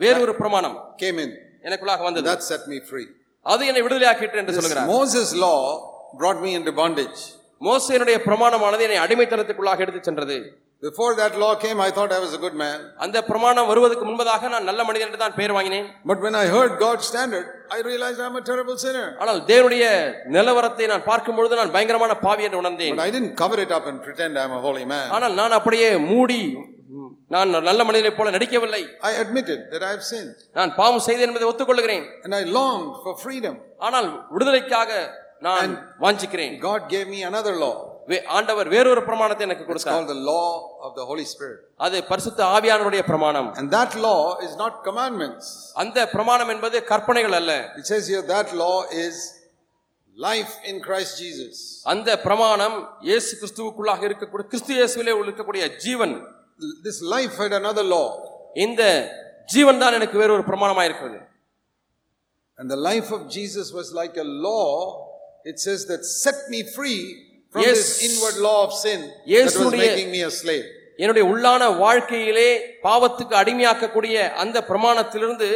[0.01, 1.31] வேறொரு பிரமாணம் came in.
[1.69, 3.09] எனக்குள்ளாக வந்தது That set me free.
[3.47, 5.61] அது என்னை விடுதலையாக்கிட்டு என்று This சொல்லுகிறார் Moses' law
[6.21, 7.23] brought me into bondage.
[7.61, 10.37] மோசேனுடைய பிரமாணமானது என்னை அடிமைத்தனத்துக்குள்ளாக எடுத்து சென்றது
[10.83, 12.79] Before that law came, I thought I was a good man.
[13.05, 16.73] அந்த பிரமாணம் வருவதற்கு முன்பதாக நான் நல்ல மனிதன் என்று தான் பெயர் வாங்கினேன் But when I heard
[16.79, 19.07] God's standard, I realized I'm a terrible sinner.
[19.23, 19.85] ஆனால் தேவனுடைய
[20.37, 23.87] நிலவரத்தை நான் பார்க்கும் பொழுது நான் பயங்கரமான பாவி என்று உணர்ந்தேன் But I didn't cover it up
[23.87, 25.07] and pretend I'm a holy man.
[25.17, 26.41] ஆனால் நான் அப்படியே மூடி
[26.97, 30.35] ம், நான் நல்ல மனிதனைப் போல நடிக்கவில்லை I admitted that I have sinned.
[30.59, 33.57] நான் பாவம் செய்தேன் என்பதை ஒத்துக்கொள்கிறேன் And I longed for freedom.
[33.89, 34.91] ஆனால் விடுதலைக்காக
[35.49, 35.73] நான்
[36.05, 37.75] வாஞ்சிக்கிறேன் God gave me another law.
[38.10, 40.48] வே- ஆண்டவர் வேறொரு பிரமாணத்தை எனக்கு It's கொடுத்தார் called the law
[40.86, 41.60] of the Holy Spirit.
[41.86, 45.46] அது பரிசுத்த ஆவியானவருடைய பிரமாணம் And that law is not commandments.
[45.84, 47.52] அந்த பிரமாணம் என்பது கற்பனைகள் அல்ல
[47.82, 49.16] It says here that law is
[50.18, 51.56] life in Christ Jesus.
[51.94, 52.78] அந்த பிரமாணம்
[53.10, 56.16] இயேசு கிறிஸ்துவுக்குள்ளாக இருக்கக்கூடிய கிறிஸ்து இயேசுவிலே இருக்கக்கூடிய ஜீவன்
[56.88, 58.08] This life had another law.
[58.66, 58.82] இந்த
[59.54, 61.20] ஜீவன் தான் எனக்கு வேறொரு பிரமாணமா இருக்கிறது
[62.58, 64.68] And the life of Jesus was like a law,
[65.46, 67.02] it says that set me free
[67.54, 67.78] from Yes.
[67.78, 70.66] this inward law of sin that Yes, was உடைய- making me a slave.
[70.98, 72.50] என்னுடைய உள்ளான வாழ்க்கையிலே
[72.84, 75.48] பாவத்துக்கு அடிமையாக்கக்கூடிய அந்த பிரமாணத்திலிருந்து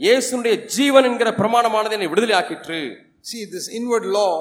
[0.00, 2.80] இயேசுனுடைய ஜீவன் என்கிற பிரமாணமானது என்னை விடுதலை ஆக்கிற்று
[3.30, 4.32] See, this inward law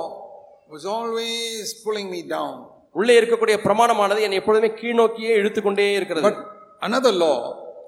[0.70, 2.54] was always pulling me down.
[2.96, 6.38] உள்ளே இருக்கக்கூடிய பிரமாணமானது என்னை எப்பொழுதுமே கீழ்நோக்கியே இழுத்துக்கொண்டே இருக்கிறது But
[6.82, 7.38] another law,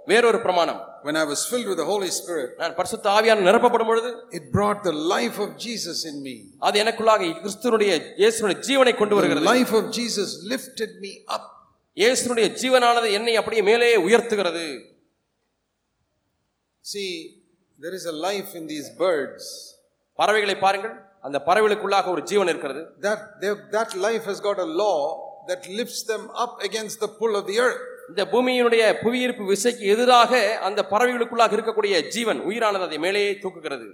[0.06, 4.11] வேறொரு பிரமாணம் when I was filled with the Holy Spirit, நான் பரிசுத்த ஆவியான நிரப்பப்படும் பொழுது
[4.39, 6.37] it brought the life of Jesus in me.
[6.67, 11.45] அது எனக்குள்ளாக கிறிஸ்துனுடைய இயேசுனுடைய ஜீவனை கொண்டு The வருகிறது life of Jesus lifted me up.
[11.97, 14.65] இயேசுனுடைய ஜீவனானது என்னை அப்படியே மேலே உயர்த்துகிறது
[16.85, 17.11] See,
[17.79, 19.45] there is a life in these birds.
[20.19, 24.99] பறவைகளை பாருங்கள் அந்த பறவைகளுக்குள்ளாக ஒரு ஜீவன் இருக்கிறது That, they- that life has got a law
[25.51, 27.83] that lifts them up against the pull of the earth.
[28.12, 30.32] இந்த பூமியினுடைய புவியீர்ப்பு விசைக்கு எதிராக
[30.68, 33.88] அந்த பறவைகளுக்குள்ளாக இருக்கக்கூடிய ஜீவன் உயிரானது அதை மேலே தூக்குகிறது.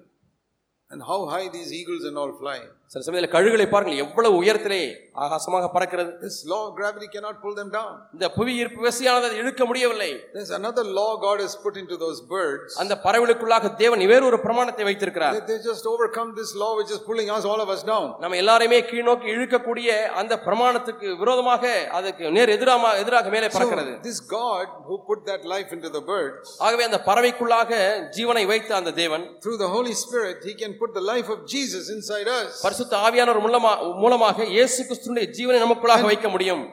[0.91, 2.57] And how high these eagles and all fly
[2.91, 4.81] சில சமயத்தில் கழுகுகளை பாருங்கள் எவ்வளவு உயரத்திலே
[5.23, 7.89] ஆகாசமாக பறக்கிறது This law of gravity cannot pull them down.
[8.15, 12.19] இந்த புவி ஈர்ப்பு விசையானது அதை இழுக்க முடியவில்லை There's another law God has put into those
[12.35, 12.69] birds.
[12.83, 17.01] அந்த பறவைகளுக்குள்ளாக தேவன் வேறு ஒரு பிரமாணத்தை வைத்திருக்கிறார் They, they just overcome this law which is
[17.09, 18.05] pulling us, all of us down.
[18.23, 19.89] நம்ம எல்லாரையுமே கீழ்நோக்கி இழுக்கக்கூடிய
[20.21, 21.63] அந்த பிரமாணத்துக்கு விரோதமாக
[21.99, 26.03] அதுக்கு நேர் எதிராக எதிராக மேலே பறக்கிறது So, this God who put that life into the
[26.13, 27.71] birds, ஆகவே அந்த பறவைக்குள்ளாக
[28.17, 31.85] ஜீவனை வைத்த அந்த தேவன் through the Holy Spirit, He can put the life of Jesus
[31.97, 32.49] inside us.
[32.77, 33.69] பரிசுத்த ஆவியானவர் மூலமா
[34.01, 36.65] மூலமாக இயேசு கிறிஸ்துனுடைய ஜீவனை நமக்குள்ளாக வைக்க முடியும்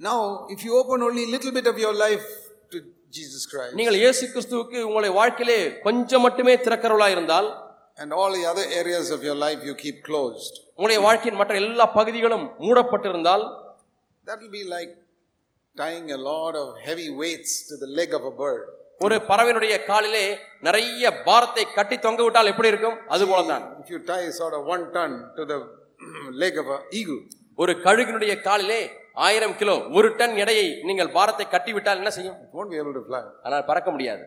[0.00, 0.20] Now,
[0.54, 2.26] if you open only a little bit of your life
[2.72, 2.76] to
[3.16, 7.48] Jesus Christ, நீங்கள் இயேசு கிறிஸ்துவுக்கு உங்களுடைய வாழ்க்கையிலே கொஞ்சம் மட்டுமே திறக்கிறவளா இருந்தால்
[8.02, 11.86] and all the other areas of your life you keep closed, உங்களுடைய வாழ்க்கையின் மற்ற எல்லா
[11.98, 13.44] பகுதிகளும் மூடப்பட்டிருந்தால்
[14.26, 14.92] that will be like
[15.76, 18.64] tying a lot of heavy weights to the leg of a bird.
[19.00, 20.24] ஒரு பறவையினுடைய காலிலே
[20.66, 22.96] நிறைய பாரத்தை கட்டி தொங்க விட்டால் எப்படி இருக்கும்?
[23.14, 25.58] அது போலதான் If you tie sort of one ton to the
[26.42, 27.20] leg of an eagle,
[27.58, 28.80] ஒரு கழுகினுடைய காலிலே
[29.26, 32.36] ஆயிரம் கிலோ ஒரு டன் எடையை நீங்கள் பாரத்தை கட்டிவிட்டால் என்ன செய்யும்?
[32.44, 33.22] It won't be able to fly.
[33.46, 34.24] ஆனால் பறக்க முடியாது.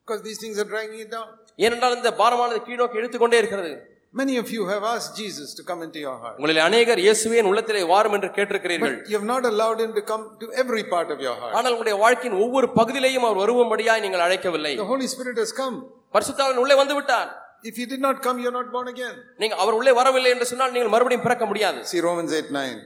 [0.00, 1.28] Because these things are dragging it down.
[1.64, 3.72] ஏனென்றால் இந்த பாரமானது கீழ்நோக்கி இழுத்துக்கொண்டே இருக்கிறது.
[4.13, 6.35] Many of you have asked Jesus to come into your heart.
[6.39, 10.03] உங்களில் அநேகர் இயேசுவே என் உள்ளத்திலே வாரும் என்று கேட்டிருக்கிறீர்கள் But you have not allowed him to
[10.11, 11.53] come to every part of your heart.
[11.57, 15.75] ஆனால் உங்களுடைய வாழ்க்கையின் ஒவ்வொரு பகுதியிலேயும் அவர் வருவும்படியாய் நீங்கள் அழைக்கவில்லை The Holy Spirit has come.
[16.15, 17.29] பரிசுத்தாவின் உள்ளே வந்து விட்டார்
[17.63, 19.13] If he did not come, you're not born again.
[19.41, 22.79] நீங்க அவர் உள்ளே வரவில்லை என்று சொன்னால் நீங்கள் மறுபடியும் பிறக்க முடியாது See Romans 8 9.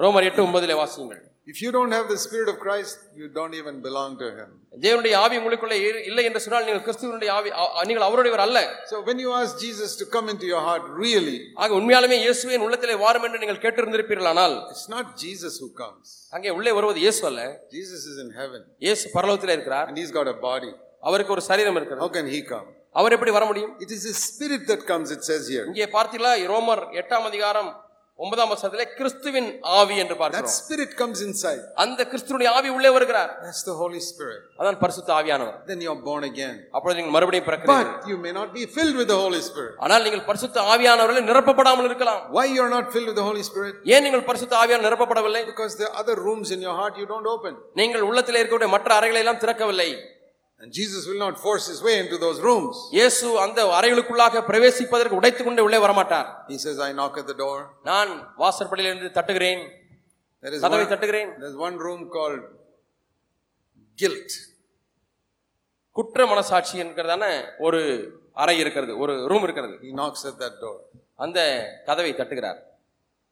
[0.00, 3.74] ரோமர் எட்டு ஒன்பதிலே வாசியுங்கள் If you don't have the Spirit of Christ, you don't even
[3.80, 4.48] belong to him.
[4.84, 8.58] தேவனுடைய ஆவி உங்களுக்குள்ளே இரு- இல்லை என்று சொன்னால் நீங்கள் கிறிஸ்துவனுடைய ஆவி அ- நீங்கள் அவருடையவர் அல்ல
[8.92, 12.96] So when you ask Jesus to come into your heart, really, ஆக உண்மையாலுமே இயேசுவின் உள்ளத்திலே
[13.04, 16.06] வாரும் என்று நீங்கள் கேட்டிருந்திருப்பீர்கள் ஆனால் it's not Jesus who comes.
[16.36, 17.42] அங்கே உள்ளே வருவது இயேசு அல்ல
[17.76, 20.72] Jesus is in heaven இயேசு பரலோகத்திலே இருக்கிறார் and he's got a body.
[21.08, 22.66] அவருக்கு ஒரு சரீரம் இருக்கிறது How can he come?
[23.00, 25.66] அவர் எப்படி வர முடியும் It is his spirit that comes, it says here.
[25.72, 27.70] இங்கே பார்த்தீங்களா ரோமர் எட்டாம் அதிகாரம்
[28.19, 29.47] ஒன்பதாம் வருஷத்திலே கிறிஸ்துவின்
[29.77, 31.61] ஆவி என்று That பார்க்கிறோம் spirit comes inside.
[31.83, 34.41] அந்த கிறிஸ்துவனுடைய ஆவி உள்ளே வருகிறார் That's the Holy Spirit.
[34.59, 36.53] அதான் பரிசுத்த ஆவியானவர் Then you're born again.
[36.75, 39.73] அப்பொழுது நீங்கள் மறுபடியும் பிறக்கிறீர்கள் But you may not be filled with the Holy Spirit.
[39.85, 43.75] ஆனால் நீங்கள் பரிசுத்த ஆவியானவர்களை நிரப்பப்படாமல் இருக்கலாம் Why you're not filled with the Holy Spirit?
[43.93, 47.55] ஏன் நீங்கள் பரிசுத்த ஆவியானவர் நிரப்பப்படவில்லை Because the other rooms in your heart you don't open.
[47.81, 49.89] நீங்கள் உள்ளத்திலே இருக்கக்கூடிய மற்ற அறைகளை எல்லாம் திறக்கவில்லை
[50.61, 52.75] And Jesus will not force his way into those rooms.
[52.97, 57.57] இயேசு அந்த அறைகளுக்குள்ளாக பிரவேசிப்பதற்கு உடைத்துக் கொண்டு உள்ளே வரமாட்டார் He says, I knock at the door.
[57.89, 58.11] நான்
[58.43, 59.63] வாசற்படியிலிருந்து தட்டுகிறேன்
[60.43, 62.43] There is கதவை one, தட்டுகிறேன் there's one room called
[63.97, 64.31] guilt.
[65.95, 67.23] குற்ற மனசாட்சி என்கிறதான
[67.67, 67.79] ஒரு
[68.43, 70.77] அறை இருக்கிறது ஒரு ரூம் இருக்கிறது He knocks at that door.
[71.25, 71.39] அந்த
[71.89, 72.59] கதவை தட்டுகிறார்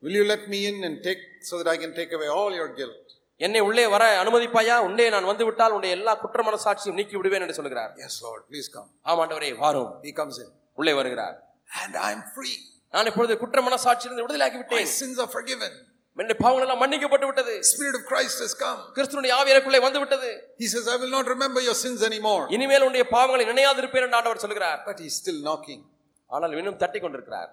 [0.04, 2.70] Will you let me in and take so that I can take away all your
[2.82, 3.08] guilt?
[3.42, 7.58] என்னை உள்ளே வர அனுமதிப்பாயா உள்ளே நான் வந்து விட்டால் உன்னுடைய எல்லா குற்ற மனசாட்சியும் நீக்கி விடுவேன் என்று
[7.60, 8.88] சொல்கிறார் Yes, Lord, please come.
[9.12, 10.50] ஆமாண்டவரே வாரும் He comes in.
[10.78, 11.38] உள்ளே வருகிறார்
[11.82, 12.58] And I'm free.
[12.94, 15.72] நான் இப்பொழுது குற்ற மனசாட்சியிலிருந்து விடுதலாக்கி My விட்டேன் sins are forgiven.
[16.18, 18.80] என்னுடைய பாவங்கள் எல்லாம் மன்னிக்கப்பட்டு விட்டது Spirit of Christ has come.
[18.96, 20.30] கிறிஸ்துனுடைய ஆவி எனக்குள்ளே வந்து விட்டது
[20.64, 22.44] He says, I will not remember your sins anymore.
[22.58, 25.82] இனிமேல் உன்னுடைய பாவங்களை நினையாதிருப்பேன் என்று ஆண்டவர் சொல்கிறார் But he's still knocking.
[26.30, 27.50] ஆனால் இன்னும் தட்டி கொண்டிருக்கிறார்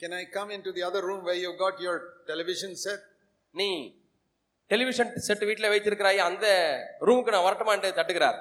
[0.00, 1.96] Can I come into the other room where you got your
[2.30, 3.00] television set?
[3.54, 3.70] நீ
[4.70, 6.46] டெலிவிஷன் செட் வீட்டில் வைத்திருக்கிறாய் அந்த
[7.08, 8.38] ரூமுக்கு நான் வரட்டுமா என்று தட்டுகிறார்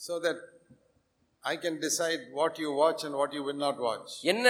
[0.00, 0.38] So that
[1.44, 4.08] I can decide what you watch and what you will not watch.
[4.32, 4.46] என்ன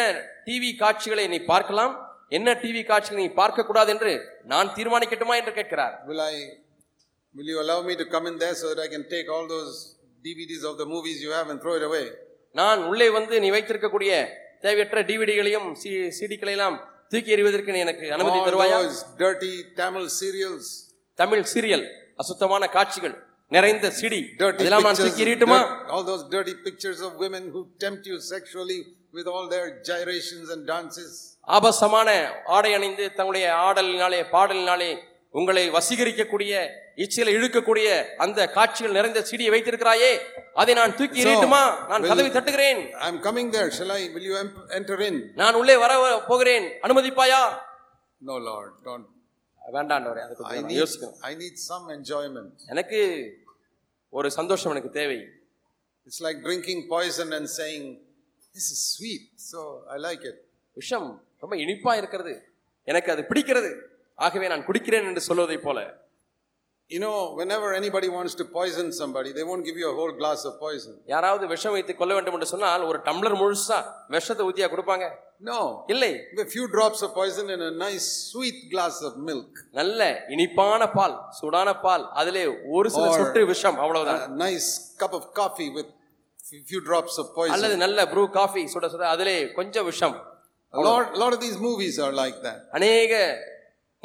[0.46, 1.94] டிவி காட்சிகளை நீ பார்க்கலாம்
[2.38, 4.12] என்ன டிவி காட்சிகளை நீ பார்க்க கூடாது என்று
[4.52, 6.36] நான் தீர்மானிக்கட்டுமா என்று கேட்கிறார் Will I
[7.34, 9.72] will you allow me to come in there so that I can take all those
[10.24, 12.06] DVDs of the movies you have and throw it away?
[12.54, 14.12] நான் உள்ளே வந்து நீ வைத்திருக்கக்கூடிய
[14.64, 15.68] தேவையற்ற டிவிடிகளையும்
[16.18, 16.76] சிடிக்களையும்
[17.12, 18.78] தூக்கி எறிவதற்கு எனக்கு அனுமதி தருவாயா
[19.24, 20.66] dirty Tamil serials,
[21.18, 23.16] Tamil serial அசுத்தமான காட்சிகள்
[23.52, 27.61] நிறைந்த சிடி அதெல்லாம் நான் pictures, தூக்கி எறியட்டுமா dirt- all those dirty pictures of women who
[27.85, 28.79] tempt you sexually
[29.14, 31.12] with all their gyrations and dances.
[31.48, 32.09] ஆபாசமான
[32.57, 34.90] ஆடை அணிந்து தங்களுடைய ஆடலினாலே பாடலினாலே
[35.35, 36.52] உங்களை வசீகரிக்கக்கூடிய
[37.05, 37.88] இச்சையில இழுக்கக்கூடிய
[38.24, 40.12] அந்த காட்சிகள் நிறைந்த சிடியை வைத்திருக்கிறாயே
[40.61, 43.68] அதை நான் தூக்கி எறியட்டுமா நான் கதவை தட்டுகிறேன் I'm coming there.
[43.79, 44.05] Shall I?
[44.14, 45.16] Will you em- enter in?
[45.42, 45.92] நான் உள்ளே வர
[46.31, 47.42] போகிறேன் அனுமதிப்பாயா
[48.20, 49.07] No, Lord, don't.
[49.74, 51.18] வேண்டாண்டவரே அது கொஞ்சம் யோசிக்கணும்.
[51.20, 53.00] ஐ நீட் சம் என்ஜாய்மெண்ட் எனக்கு
[54.09, 55.18] ஒரு சந்தோஷம் எனக்கு தேவை.
[56.07, 57.88] It's like drinking poison and saying
[58.55, 59.61] this is sweet so
[59.94, 60.40] I like it
[60.72, 61.09] விஷம்
[61.40, 62.35] ரொம்ப இனிப்பாக இருக்கிறது.
[62.85, 63.70] எனக்கு அது பிடிக்கிறது.
[64.14, 66.06] ஆகவே நான் குடிக்கிறேன் என்று சொல்வதை போல.
[66.90, 70.44] You know, whenever anybody wants to poison somebody, they won't give you a whole glass
[70.44, 70.92] of poison.
[71.12, 73.79] யாராவது விஷம் வைத்து கொள்ள வேண்டும் என்று சொன்னால் ஒரு டம்ளர் முழுசா
[74.14, 75.07] விஷத்தை ஊத்தியா கொடுப்பாங்க
[75.49, 75.57] No.
[75.92, 76.11] இல்லை
[76.44, 79.51] A few drops of poison in a nice sweet glass of milk.
[79.81, 80.01] நல்ல
[80.35, 82.44] இனிப்பான பால் சூடான பால் அதிலே
[82.77, 84.68] ஒரு சில சொட்டு விஷம் அவ்வளவுதான் nice
[85.03, 85.90] cup of coffee with
[86.61, 87.55] a few drops of poison.
[87.57, 90.16] அல்லது நல்ல ப்ரூ காஃபி சுட சுட அதிலே கொஞ்சம் விஷம்
[90.75, 92.59] A lot, lot of these movies are like that.
[92.79, 93.12] அநேக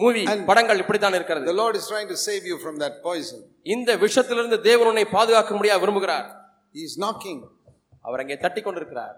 [0.02, 3.40] மூவி படங்கள் இப்படித்தான் இருக்கிறது The Lord is trying to save you from that poison.
[3.76, 6.28] இந்த விஷத்திலிருந்து தேவன் உன்னை பாதுகாக்க முடியா விரும்புகிறார்
[6.76, 7.40] He is knocking.
[8.06, 9.16] அவர் அங்கே தட்டி கொண்டிருக்கிறார்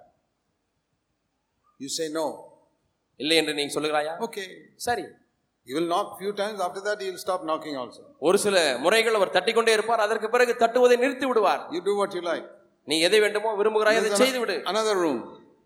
[1.79, 2.25] You say no.
[3.19, 4.47] இல்லை என்று நீ சொல்லுகிறாயா Okay.
[4.87, 5.05] சரி
[5.67, 6.57] He will knock few times.
[6.59, 8.01] After that, he will stop knocking also.
[8.27, 12.23] ஒரு சில முறைகள் அவர் தட்டிக்கொண்டே இருப்பார் அதற்கு பிறகு தட்டுவதை நிறுத்தி விடுவார் You do what you
[12.31, 12.47] like.
[12.87, 15.19] நீ எதை வேண்டுமோ விரும்புகிறாய் அதை செய்து விடு Another room.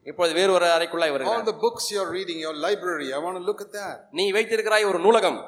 [0.08, 3.46] இப்பொழுது வேறு ஒரு அறைக்குள்ளாய் All வருகிறார் the books you're reading, your library, I want to
[3.50, 3.96] look at that.
[4.20, 5.40] நீ வைத்திருக்கிறாய் ஒரு நூலகம்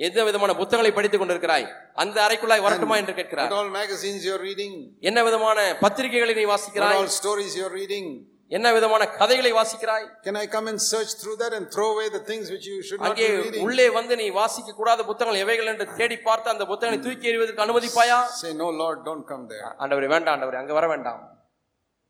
[0.00, 1.64] எந்த விதமான புத்தகங்களை படித்துக் கொண்டிருக்கிறாய்
[2.02, 4.74] அந்த அறைக்குள்ளாய் வரட்டுமா என்று கேட்கிறார் all magazines you're reading,
[5.08, 8.06] என்ன விதமான பத்திரிகைகளை நீ வாசிக்கிறாய் all stories you're reading.
[8.50, 12.22] என்ன விதமான கதைகளை வாசிக்கிறாய் Can I come and search through that and throw away the
[12.30, 13.64] things which you should not be reading?
[13.66, 18.20] உள்ளே வந்து நீ வாசிக்க கூடாத புத்தகங்கள் எவைகள் என்று தேடி பார்த்து அந்த புத்தகங்களை தூக்கி எறிவதற்கு அனுமதிப்பாயா
[18.40, 19.68] Say, no, Lord, don't come there.
[19.82, 21.20] ஆண்டவரே வேண்டாம் ஆண்டவரே அங்க வர வேண்டாம்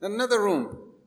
[0.03, 0.63] Another room,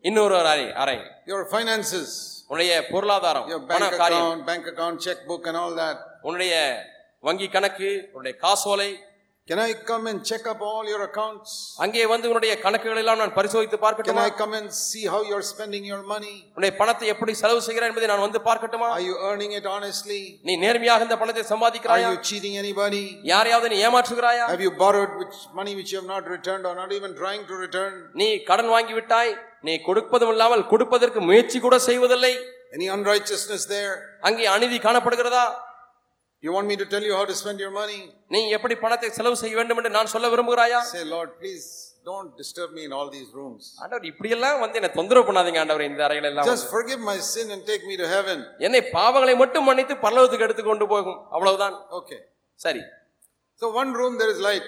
[0.09, 0.99] இன்னொரு ஒரு அறை அறை
[1.33, 2.09] your finances,
[2.51, 5.99] உன்னுடைய பொருளாதாரம் your பண bank காரியம் account, bank account, checkbook, and all that.
[6.29, 6.55] உன்னுடைய
[7.22, 8.90] வங்கி கணக்கு உன்னுடைய காசோலை
[9.49, 11.51] Can I come and check up all your accounts?
[11.85, 15.46] அங்கே வந்து உன்னுடைய கணக்குகள் எல்லாம் நான் பரிசோதித்து Can பார்க்கட்டுமா I come and see how you're
[15.51, 16.33] spending your money?
[16.55, 20.20] உன்னுடைய பணத்தை எப்படி செலவு செய்கிறாய் என்பதை நான் வந்து பார்க்கட்டுமா Are you earning it honestly?
[20.49, 23.05] நீ நேர்மையாக இந்த பணத்தை Are சம்பாதிக்கிறாயா you cheating anybody?
[23.33, 26.92] யாரையாவது நீ ஏமாற்றுகிறாயா Have you borrowed which money which you have not returned or not
[26.99, 27.94] even trying to return?
[28.22, 29.33] நீ கடன் வாங்கி விட்டாய்
[29.63, 32.34] நீ கொடுப்பதும் இல்லாமல் கொடுப்பதற்கு முயற்சி கூட செய்வதில்லை
[32.76, 33.93] Any unrighteousness there?
[34.28, 35.45] அங்கே அநீதி காணப்படுகிறதா
[36.43, 38.00] You want me to tell you how to spend your money?
[38.34, 41.65] நீ எப்படி பணத்தை செலவு செய்ய வேண்டும் என்று நான் சொல்ல விரும்புகிறாயா Say, Lord, please
[42.06, 43.63] don't disturb me in all these rooms.
[43.84, 47.63] ஆண்டவர் இப்படியெல்லாம் வந்து என்ன தொந்தரவு பண்ணாதீங்க ஆண்டவர் இந்த அறைகள் எல்லாம் Just forgive my sin and
[47.71, 48.39] take me to heaven.
[48.67, 52.19] என்னை பாவங்களை மட்டும் மன்னித்து பரலோகத்துக்கு எடுத்து கொண்டு போகும் அவ்வளவுதான் Okay.
[52.60, 52.84] சரி
[53.62, 54.67] So one room there is light,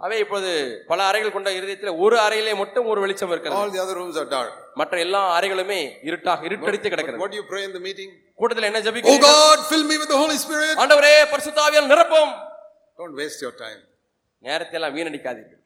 [0.00, 0.50] அவை இப்போது
[0.90, 4.28] பல அறைகள் கொண்ட இருதயத்தில் ஒரு அறையிலே மட்டும் ஒரு வெளிச்சம் இருக்கிறது all the other rooms are
[4.30, 4.52] dark.
[4.80, 5.78] மற்ற எல்லா அறைகளுமே
[6.08, 8.10] இருட்டாக இருட்டடித்து கிடக்கிறது What do you pray in the meeting?
[8.40, 10.74] கூட்டத்தில் என்ன Oh ஜபிக்கிறீர்கள் God, fill me with the Holy Spirit.
[10.82, 12.32] ஆண்டவரே பரிசுத்தாவியால் நிரப்பும்
[12.98, 13.80] Don't waste your time.
[14.42, 15.60] நேரத்தை எல்லாம் வீணடிக்காதீர்கள்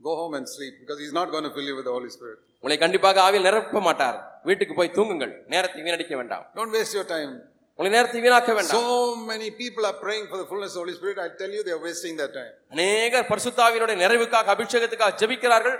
[0.00, 2.38] Go home and sleep because He's not going to fill you with the Holy Spirit.
[2.64, 4.18] உங்களை கண்டிப்பாக ஆவியில் நிரப்ப மாட்டார்
[4.48, 7.32] வீட்டுக்கு போய் தூங்குங்கள் நேரத்தை வீணடிக்க வேண்டாம் Don't waste your time.
[7.78, 8.90] உங்களை நேரத்தை வீணாக்க வேண்டாம் So
[9.30, 11.16] many people are praying for the fullness of the Holy Spirit.
[11.24, 12.52] I tell you, they are wasting their time.
[12.74, 15.76] அநேகர் பரிசுத்தாவினுடைய நிறைவுக்காக அபிஷேகத்துக்காக ஜெபிக்கிறார்கள்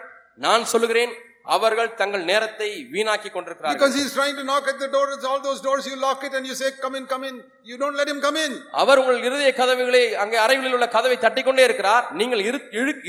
[0.46, 1.12] நான் சொல்லுகிறேன்
[1.56, 5.04] அவர்கள் தங்கள் நேரத்தை வீணாக்கி கொண்டிருக்கிறார்கள் Because He's trying to knock at the door.
[5.14, 5.86] It's all those doors.
[5.92, 7.36] You lock it and you say, Come in, come in.
[7.70, 8.52] You don't let Him come in.
[8.82, 12.42] அவர் உங்கள் இருதய கதவுகளை அங்கே அறைகளில் உள்ள கதவை தட்டிக்கொண்டே இருக்கிறார் நீங்கள்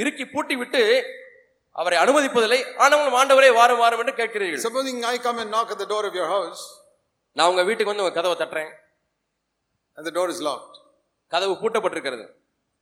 [0.02, 0.82] இறுக்கி பூட்டி விட்டு
[1.76, 5.92] அவரை அனுமதிப்பதில்லை ஆனாலும் ஆண்டவரே வாரம் வாரம் என்று கேட்கிறீர்கள் Supposing I come and knock at the
[5.94, 6.64] door of your house
[7.36, 8.72] நான் உங்க வீட்டுக்கு வந்து உங்க கதவை தட்டுறேன்
[9.98, 10.76] the door is locked.
[11.32, 12.26] கதவு பூட்டப்பட்டிருக்கிறது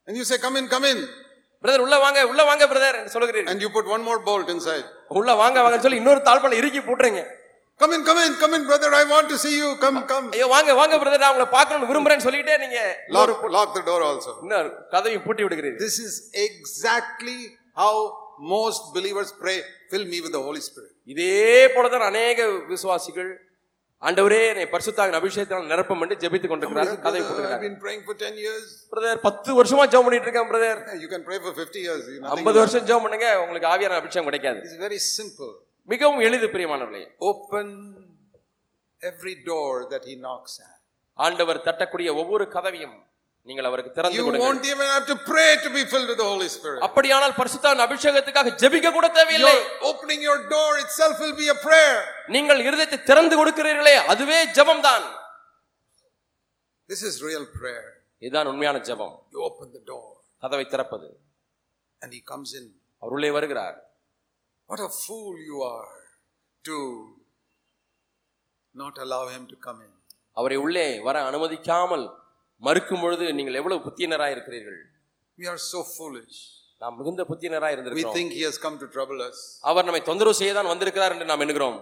[0.08, 1.00] And you say, Come in, come in.
[1.63, 4.86] Brother உள்ள வாங்க உள்ள வாங்க பிரதர் என்று சொல்லுகிறீர்கள் And you put one more bolt inside.
[5.20, 7.22] உள்ள வாங்க வாங்கன்னு சொல்லி இன்னொரு தாழ்பால இறுக்கி பூட்டுறீங்க
[7.80, 8.89] Come in, come in, come in, brother.
[8.94, 9.70] I want to see you.
[9.84, 10.26] Come, come.
[10.36, 12.80] ஐயோ வாங்க வாங்க பிரதர் நான் உங்களை பார்க்கணும்னு விரும்புறேன்னு சொல்லிட்டே நீங்க
[13.18, 14.34] Lock, lock the door also.
[14.44, 16.13] இன்னொரு கதவையும் பூட்டி விடுகிறீர்கள் This is
[16.48, 17.39] exactly
[17.76, 17.94] how
[18.54, 19.58] most believers pray.
[19.92, 20.92] Fill me with the Holy Spirit.
[21.13, 21.34] இதே
[21.76, 22.39] போலதான் அநேக
[22.74, 23.32] விசுவாசிகள்
[24.04, 28.66] ஆண்டவரே என்னை பரிசுத்தாவின் அபிஷேகத்தால் நிரப்பம் என்று ஜெபித்துக் கொண்டிருக்கிறார்கள் கதை போட்டுக்கிறார்கள் been praying for 10 years.
[28.94, 32.04] Brother பத்து வருஷமா ஜெபம் பண்ணிட்டு இருக்கேன் brother You can pray for 50 years.
[32.08, 34.60] You- nothing ஐம்பது will வருஷம் ஜெபம் பண்ணுங்க உங்களுக்கு ஆவியான அபிஷேகம் கிடைக்காது.
[34.66, 35.54] It's very simple.
[35.89, 37.70] மிகவும் எளிது பிரியமானவர்களே Open
[39.02, 40.76] every door that He knocks at.
[41.20, 42.96] ஆண்டவர் தட்டக்கூடிய ஒவ்வொரு கதவையும்
[43.46, 46.28] நீங்கள் அவருக்கு திறந்து You கொடுங்க won't even have to pray to be filled with the
[46.32, 46.80] Holy Spirit.
[46.88, 49.56] அப்படியானால் பரிசுத்தாவின் அபிஷேகத்துக்காக ஜெபிக்க கூட தேவையில்லை
[49.90, 51.98] opening your door itself will be a prayer.
[52.36, 55.06] நீங்கள் இருதயத்தை திறந்து கொடுக்கிறீர்களே அதுவே ஜெபம் தான்
[56.90, 57.86] This is real prayer.
[58.22, 60.08] இதுதான் உண்மையான ஜெபம் You open the door
[60.44, 61.10] கதவை திறப்பது
[62.02, 62.66] and He comes in.
[63.02, 63.78] அவர் உள்ளே வருகிறார்
[64.70, 65.94] What a fool you are
[66.66, 66.78] to
[68.76, 69.92] not allow Him to come in.
[70.38, 72.06] அவரை உள்ளே வர அனுமதிக்காமல்
[72.62, 74.82] மறுக்கும் பொழுது நீங்கள் எவ்வளவு புத்தியனராய் இருக்கிறீர்கள்
[75.38, 76.38] We are so foolish.
[76.82, 79.38] நாம் மிகுந்த புத்தியனராய் We இருந்திருக்கிறோம் think He has come to trouble us.
[79.70, 81.78] அவர் நம்மை தொந்தரவு செய்ய தான் வந்திருக்கிறார் என்று நாம் எண்ணுகிறோம்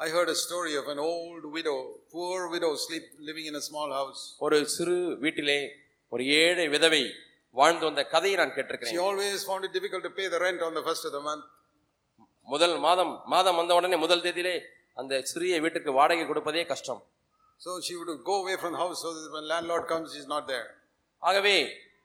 [0.00, 1.76] I heard a story of an old widow,
[2.14, 4.20] poor widow, sleep living in a small house.
[4.46, 5.58] ஒரு சிறு வீட்டிலே
[6.12, 7.02] ஒரு ஏழை விதவை
[7.56, 10.74] வாழ்ந்து வந்த கதையை நான் She கேட்டிருக்கிறேன் always found it difficult to pay the rent on
[10.78, 11.44] the first of the month.
[12.48, 14.56] முதல் மாதம் மாதம் வந்த உடனே முதல் தேதியிலே
[14.96, 17.00] அந்த சிறிய வீட்டுக்கு வாடகை கொடுப்பதே கஷ்டம்
[17.60, 20.68] So she would go away from the house so that when landlord comes, not there.
[21.22, 21.54] ஆகவே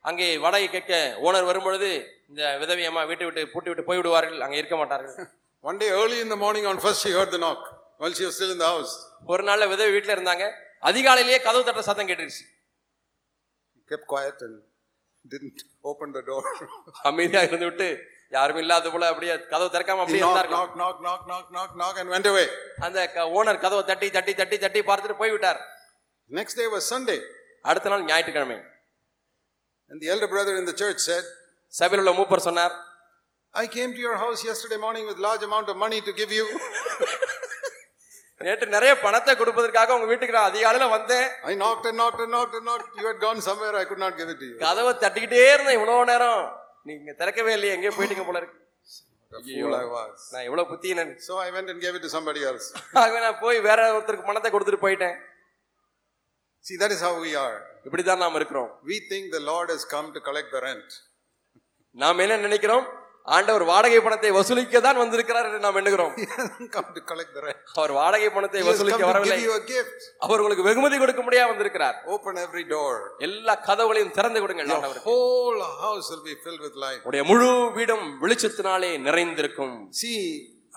[0.05, 0.91] அங்கே வாடகை கேட்க
[1.27, 1.89] ஓனர் வரும்பொழுது
[2.29, 5.15] இந்த விதவை அம்மா வீட்டை விட்டு பூட்டி விட்டு போய்விடுவார்கள் அங்கே இருக்க மாட்டார்கள்
[5.63, 7.61] One day early in the morning on first, she heard the knock
[8.01, 8.93] while she was still in the house.
[9.31, 10.45] ஒரு நாள்ல விதவை வீட்டுல இருந்தாங்க
[10.89, 12.45] அதிகாலையிலேயே கதவு தட்டுற சத்தம் கேட்டுருச்சு
[13.75, 14.55] She kept quiet and
[15.25, 15.59] didn't
[15.91, 16.43] open the door.
[17.11, 17.89] அமைதியா இருந்து விட்டு
[18.31, 22.27] யாரும் இல்லாத போல அப்படியே கதவு திறக்காம அப்படியே knock, knock, knock, knock, knock, knock, and went
[22.31, 22.45] away.
[22.85, 22.99] அந்த
[23.39, 25.59] ஓனர் கதவை தட்டி தட்டி தட்டி தட்டி பார்த்துட்டு போய்விட்டார்
[26.29, 27.19] Next day was Sunday,
[27.69, 28.59] அடுத்த நாள் ஞாயிற்றுக்கிழமை
[29.91, 31.25] and the elder brother in the church said,
[31.73, 32.75] சபையில் உள்ள மூப்பர் சொன்னார்
[33.53, 36.45] I came to your house yesterday morning with large amount of money to give you.
[38.41, 41.27] நேற்று நிறைய பணத்தை கொடுப்பதற்காக உங்க வீட்டுக்கு நான் அதிகாலையில வந்தேன்
[41.63, 42.89] knocked and knocked and knocked.
[42.99, 44.55] You had gone somewhere, I could not give it to you.
[44.65, 46.41] கதவை தட்டிக்கிட்டே இருந்தேன் இவ்வளவு நேரம்
[46.83, 48.57] நீங்க திறக்கவே இல்லையே எங்கேயோ போயிட்டீங்க போல இருக்கு.
[50.31, 52.65] நான் எவ்வளவு புத்தியனன் So I went and gave it to somebody else.
[53.01, 55.17] ஆகவே நான் போய் வேற ஒருத்தருக்கு பணத்தை கொடுத்துட்டு போயிட்டேன்
[56.65, 57.55] See, that is how we are.
[58.15, 60.89] நாம் இருக்கிறோம் We think the Lord has come to collect the rent.
[61.95, 62.85] நாம் என்ன நினைக்கிறோம்
[63.31, 66.13] ஆண்டவர் வாடகை பணத்தை வசூலிக்க தான் வந்திருக்கிறார் என்று நாம் எண்ணுகிறோம்.
[67.79, 69.37] அவர் வாடகை பணத்தை வசூலிக்க வரவில்லை.
[70.25, 72.93] அவர் உங்களுக்கு வெகுமதி கொடுக்க முடியாம வந்திருக்கிறார் Open every door.
[73.27, 77.01] எல்லா கதவுகளையும் திறந்து கொடுங்க ஆண்டவருக்கு whole house will be filled with light.
[77.09, 80.19] உடைய முழு வீடும் வெளிச்சத்தினாலே நிறைந்திருக்கும் See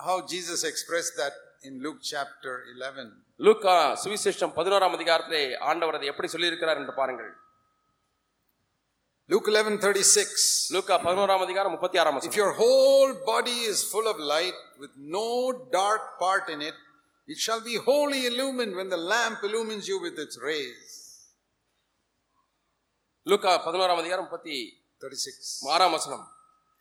[0.05, 3.05] how Jesus expressed that in Luke chapter 11.
[3.39, 7.31] லூக்கா சுவிசேஷம் பதினோராம் அதிகாரத்திலே ஆண்டவர் அதை எப்படி சொல்லியிருக்கிறார் என்று பாருங்கள்
[9.28, 10.44] Luke 11:36.
[10.74, 14.92] லூக்கா பதினோராம் அதிகாரம் முப்பத்தி ஆறாம் If வசனம் your whole body is full of light with
[15.16, 15.28] no
[15.76, 16.76] dark part in it,
[17.28, 20.88] it shall be wholly illumined when the lamp illumines you with its rays.
[23.26, 24.56] லூக்கா பதினோராம் அதிகாரம் முப்பத்தி
[25.02, 25.52] 36.
[25.74, 26.24] ஆறாம் வசனம்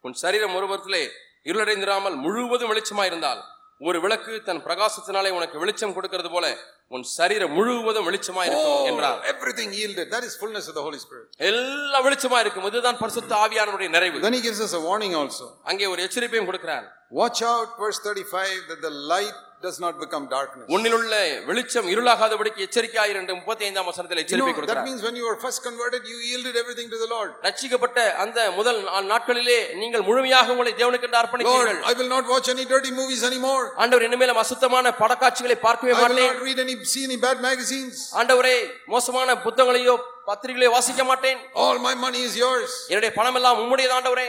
[0.04, 1.04] உன் சரீரம் ஒருவரத்திலே
[1.50, 3.42] இருளடைந்திராமல் முழுவதும் வெளிச்சமாயிருந்தால்
[3.81, 6.47] ஒரு விளக்கு தன் பிரகாசத்தினாலே உனக்கு வெளிச்சம் கொடுக்கிறது போல
[6.91, 10.07] உன் சரீரம் முழுவதும் வெளிச்சமாயிருக்கும் Oh, என்றார் everything yielded.
[10.11, 11.27] That is fullness of the Holy Spirit.
[11.49, 15.47] எல்லாம் வெளிச்சமா இருக்கும் இதுதான் பரிசுத்த ஆவியானவருடைய நிறைவு Then he gives us a warning also.
[15.71, 20.67] அங்கே ஒரு எச்சரிப்பையும் கொடுக்கிறார் Watch out, verse 35, that the light does not become darkness.
[20.75, 21.15] உன்னிலுள்ள
[21.49, 25.61] வெளிச்சம் இருளாகாதபடிக்கு எச்சரிக்கையாயிரு என்று முப்பத்தி ஐந்தாம் வசனத்தில் எச்சரிப்பை that கொடுக்கிறார் means when you were first
[25.69, 27.31] converted, you yielded everything to the Lord.
[27.47, 28.81] ரட்சிக்கப்பட்ட அந்த முதல்
[29.13, 33.23] நாட்களிலே நீங்கள் முழுமையாக உங்களை தேவனுக்கு என்று Lord, அர்ப்பணித்தீர்கள் I will not watch any dirty movies
[33.31, 33.65] anymore.
[33.83, 37.97] ஆண்டவர் இனிமேலும் அசுத்தமான படக்காட்சிகளை பார்க்கவே I will மாட்டேன் not read any, see any bad magazines.
[38.23, 38.57] ஆண்டவரே
[38.95, 39.97] மோசமான புத்தகங்களையோ
[40.31, 42.73] பத்திரிகைகளையோ வாசிக்க மாட்டேன் All my money is yours.
[42.93, 44.29] என்னுடைய பணம் எல்லாம் உம்முடையது ஆண்டவரே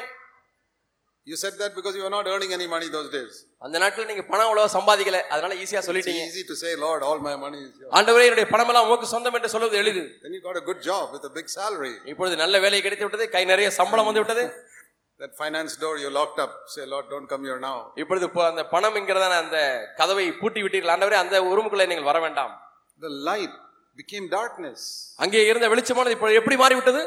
[1.26, 3.32] You said that because you were not earning any money those days.
[3.64, 7.18] அந்த நாட்கள் நீங்க பணம் அவ்வளவு சம்பாதிக்கல அதனால ஈஸியா It's சொல்லிட்டீங்க easy to say, Lord, all
[7.26, 7.90] my money is yours.
[7.98, 11.04] ஆண்டவரே என்னுடைய பணம் எல்லாம் உமக்கு சொந்தம் என்று சொல்வது எளிது Then you got a good job
[11.16, 11.94] with a big salary.
[12.12, 14.44] இப்பொழுது நல்ல வேலை கிடைத்து விட்டது கை நிறைய சம்பளம் வந்து விட்டது
[15.20, 16.52] That finance door you locked up.
[16.74, 17.76] Say, Lord, don't come here now.
[18.02, 19.58] இப்பொழுது இப்போ அந்த பணம் என்கிறதான அந்த
[20.00, 22.54] கதவை பூட்டி விட்டீர்கள் ஆண்டவரே அந்த உருமுக்குள்ளே நீங்கள் வர வேண்டாம்
[23.00, 23.54] The light
[23.96, 24.80] became darkness.
[25.24, 27.02] அங்கே இருந்த வெளிச்சமானது இப்போ எப்படி மாறிவிட்டது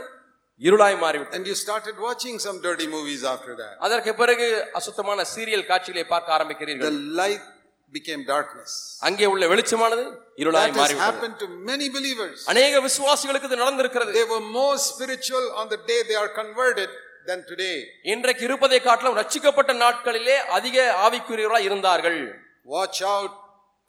[0.62, 3.74] இருளாய் மாறிவிட்டது And you started watching some dirty movies after that.
[3.86, 4.48] அதற்கு பிறகு
[4.80, 7.44] அசுத்தமான சீரியல் காட்சிகளை பார்க்க The ஆரம்பிக்கிறீர்கள் light
[7.94, 8.72] became darkness.
[9.08, 10.04] அங்கே உள்ள வெளிச்சமானது
[10.44, 12.38] இருளாய் That has மாறிவிட்டது happened to many believers.
[12.54, 16.90] அநேக விசுவாசிகளுக்கு இது நடந்திருக்கிறது They were more spiritual on the day they are converted
[17.30, 17.76] than today.
[18.14, 22.20] இன்றைக்கு இருப்பதை காட்டிலும் ரட்சிக்கப்பட்ட நாட்களிலே அதிக ஆவிக்குரியவர்களாய் இருந்தார்கள்
[22.76, 23.32] Watch out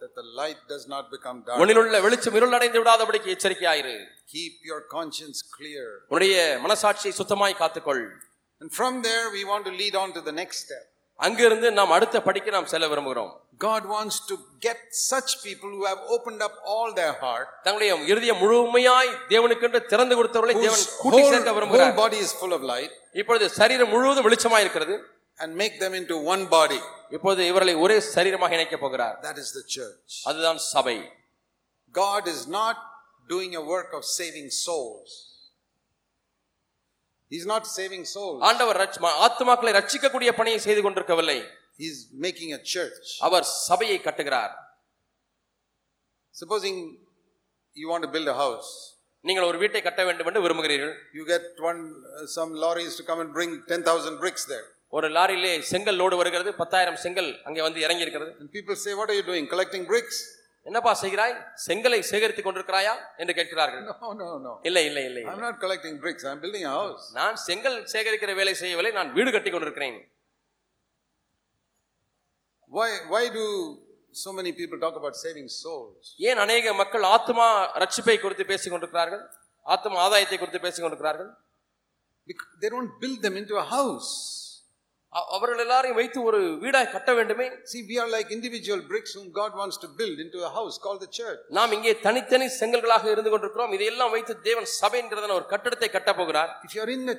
[0.01, 1.59] that the light does not become dark.
[1.63, 3.95] உன்னிலுள்ள வெளிச்சம் இருளடைந்து விடாதபடிக்கு எச்சரிக்கையாயிரு
[4.35, 5.85] Keep your conscience clear.
[6.11, 8.05] உன்னுடைய மனசாட்சியை சுத்தமாய் காத்துக்கொள்
[8.61, 10.85] And from there, we want to lead on to the next step.
[11.19, 13.33] அங்கிருந்து நாம் அடுத்த படிக்க நாம் செல்ல விரும்புகிறோம்
[13.65, 14.35] God wants to
[14.67, 14.79] get
[15.11, 20.55] such people who have opened up all their heart, தங்களுடைய இறுதிய முழுமையாய் தேவனுக்கென்று திறந்து கொடுத்தவர்களை
[20.65, 24.27] தேவன் whose கூட்டி whole, சேர்க்க whole விரும்புகிறார் body is full of light, இப்பொழுது சரீரம் முழுவதும்
[24.29, 24.97] வெளிச்சமாய் இருக்கிறது
[25.41, 26.81] and make them into one body.
[27.17, 30.13] இப்பொழுது இவர்களை ஒரே சரீரமாக இணைக்கப் போகிறார் That is the church.
[30.31, 30.97] அதுதான் சபை
[31.95, 32.77] God is not
[33.33, 35.11] doing a work of saving souls.
[37.31, 38.39] He's not saving souls.
[38.49, 41.39] ஆண்டவர் ரட்ச- ம- ஆத்துமாக்களை ரட்சிக்கக்கூடிய பணியை செய்து கொண்டிருக்கவில்லை
[41.83, 43.07] He's making a church.
[43.29, 44.53] அவர் சபையை கட்டுகிறார்
[46.35, 46.77] Supposing
[47.77, 48.71] you want to build a house,
[49.25, 51.81] நீங்கள் ஒரு வீட்டை கட்ட வேண்டும் என்று விரும்புகிறீர்கள் you get one
[52.13, 54.67] uh, some lorries to come and bring 10,000 bricks there.
[54.94, 59.18] ஒரு லாரியிலே செங்கல் லோடு வருகிறது பத்தாயிரம் செங்கல் அங்கே வந்து இறங்கி இருக்கிறது people say, What are
[59.20, 59.46] you doing?
[59.54, 60.18] Collecting bricks?
[60.66, 61.34] என்னப்பா செய்கிறாய்
[61.66, 64.54] செங்கலை சேகரித்துக் கொண்டிருக்கிறாயா என்று கேட்கிறார்கள் No, no, no.
[64.70, 66.24] இல்லை இல்லை இல்லை I'm not collecting bricks.
[66.30, 67.04] I'm building a house.
[67.20, 70.00] நான் செங்கல் சேகரிக்கிற வேலை செய்யவில்லை நான் வீடு கட்டி கொண்டிருக்கிறேன்
[72.72, 73.46] Why, why do
[74.16, 76.04] so many people talk about saving souls?
[76.30, 77.48] ஏன் அநேக மக்கள் ஆத்மா
[77.84, 79.24] ரட்சிப்பை குறித்து பேசிக் கொண்டிருக்கிறார்கள்
[79.66, 81.32] ஆத்மா ஆதாயத்தை குறித்து பேசிக் கொண்டிருக்கிறார்கள்
[82.62, 84.12] they don't build them into a house.
[85.34, 89.52] அவர்கள் எல்லாரையும் வைத்து ஒரு வீடாய் கட்ட வேண்டுமே See, we are like individual bricks whom God
[89.62, 91.40] wants to build into a house called the church.
[91.58, 96.74] நாம் இங்கே தனித்தனி செங்கல்களாக இருந்து கொண்டிருக்கிறோம் இதையெல்லாம் வைத்து தேவன் சபைன்றதான ஒரு கட்டடத்தை கட்டப் போகிறார் If
[96.78, 97.16] you're in the,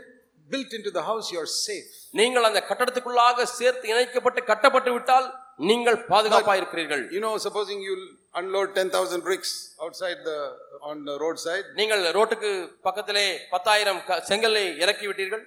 [0.48, 1.88] built into the house, you're safe.
[2.20, 5.28] நீங்கள் அந்த கட்டடத்துக்குள்ளாக சேர்த்து இணைக்கப்பட்டு கட்டப்பட்டு விட்டால்
[5.70, 7.94] நீங்கள் பாதுகாப்பா இருக்கிறீர்கள் You know, supposing you
[8.34, 9.50] unload 10,000 bricks
[9.84, 10.38] outside the,
[10.82, 12.50] on the roadside, நீங்கள் ரோட்டுக்கு
[12.88, 15.44] பக்கத்திலே பத்தாயிரம் க- செங்கலை இறக்கி விட்டீர்கள்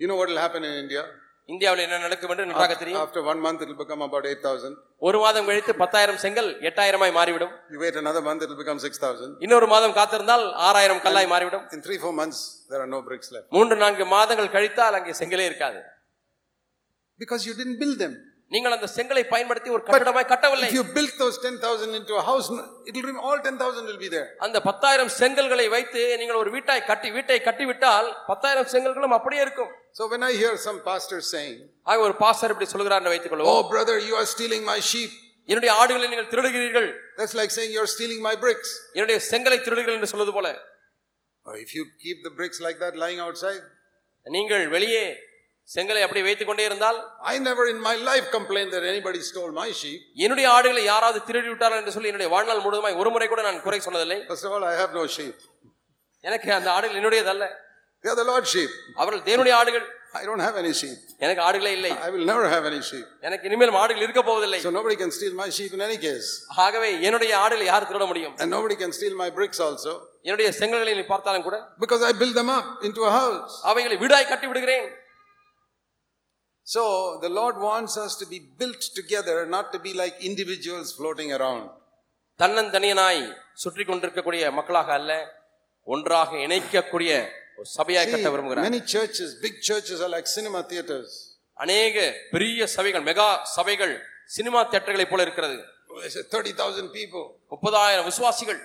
[0.00, 1.02] you know what will happen in India?
[1.48, 4.74] இந்தியாவில் என்ன நடக்கும் என்று நன்றாக தெரியும் After one month, it will become about 8,000.
[5.08, 9.30] ஒரு மாதம் கழித்து பத்தாயிரம் செங்கல் எட்டாயிரமாய் மாறிவிடும் You wait another month, it will become 6,000.
[9.46, 12.40] இன்னொரு மாதம் காத்திருந்தால் ஆறாயிரம் கல்லாய் மாறிவிடும் In three, four months,
[12.72, 13.48] there are no bricks left.
[13.58, 15.80] மூன்று நான்கு மாதங்கள் கழித்தால் அங்கே செங்கலே இருக்காது
[17.20, 18.14] Because you didn't build them.
[18.52, 22.46] நீங்கள் அந்த செங்கலை பயன்படுத்தி ஒரு கட்டடமாய் கட்டவில்லை If you built those 10,000 into a house,
[22.88, 24.26] it will remain, all 10,000 will be there.
[24.46, 30.03] அந்த பத்தாயிரம் செங்கல்களை வைத்து நீங்கள் ஒரு வீட்டாய் கட்டி வீட்டை கட்டிவிட்டால் பத்தாயிரம் செங்கல்களும் அப்படியே இருக்கும் So
[30.11, 31.57] when I hear some pastors saying,
[31.89, 35.11] ஆக ஒரு பாஸ்டர் இப்படி சொல்கிறார் வைத்துக் கொள்வோம் Oh, brother, you are stealing my sheep.
[35.49, 38.69] என்னுடைய ஆடுகளை நீங்கள் திருடுகிறீர்கள் That's like saying you're stealing my bricks.
[38.95, 40.47] என்னுடைய செங்கலை திருடுகிறீர்கள் என்று சொல்வது போல
[41.45, 43.63] Or if you keep the bricks like that lying outside,
[44.25, 45.03] நீங்கள் வெளியே
[45.69, 46.97] செங்கலை அப்படி வைத்துக் கொண்டே இருந்தால்
[47.31, 49.99] I never in my life complained that anybody stole my sheep.
[50.25, 53.79] என்னுடைய ஆடுகளை யாராவது திருடி விட்டார்கள் என்று சொல்லி என்னுடைய வாழ்நாள் முழுவதுமாய் ஒரு முறை கூட நான் குறை
[53.87, 55.37] சொன்னதில்லை First of all, I have no sheep.
[56.23, 57.45] எனக்கு அந்த ஆடுகள் என்னுடையதல்ல
[58.03, 58.71] They are the Lord's sheep.
[59.01, 59.85] அவர்கள் தேவனுடைய ஆடுகள்
[60.19, 60.97] I don't have any sheep.
[61.25, 63.05] எனக்கு ஆடுகளே இல்லை I will never have any sheep.
[63.27, 66.27] எனக்கு இனிமேல் ஆடுகள் இருக்க போவதில்லை So nobody can steal my sheep in any case.
[66.65, 69.93] ஆகவே என்னுடைய ஆடுகளை யார் திருட முடியும் And nobody can steal my bricks also.
[70.27, 73.55] என்னுடைய செங்கல்களை நீ பார்த்தாலும் கூட Because I build them up into a house.
[73.71, 74.87] அவைகளை வீடாய் கட்டி விடுகிறேன்
[76.67, 76.83] So
[77.21, 81.65] the Lord wants us to be built together, not to be like individuals floating around.
[82.39, 83.21] தன்னந்தனியனாய்
[83.63, 85.11] சுற்றி கொண்டிருக்கக்கூடிய மக்களாக அல்ல
[85.87, 87.38] ஒன்றாக இணைக்கக்கூடிய ஒரு
[87.76, 91.10] சபையாய் கட்ட விரும்புகிறார் many churches, big churches are like cinema theaters.
[91.64, 91.96] அநேக
[92.34, 93.94] பெரிய சபைகள் மெகா சபைகள்
[94.36, 95.56] சினிமா தியேட்டர்களைப் போல இருக்கிறது
[96.16, 97.24] say 30,000 people.
[97.54, 98.60] முப்பதாயிரம் விசுவாசிகள்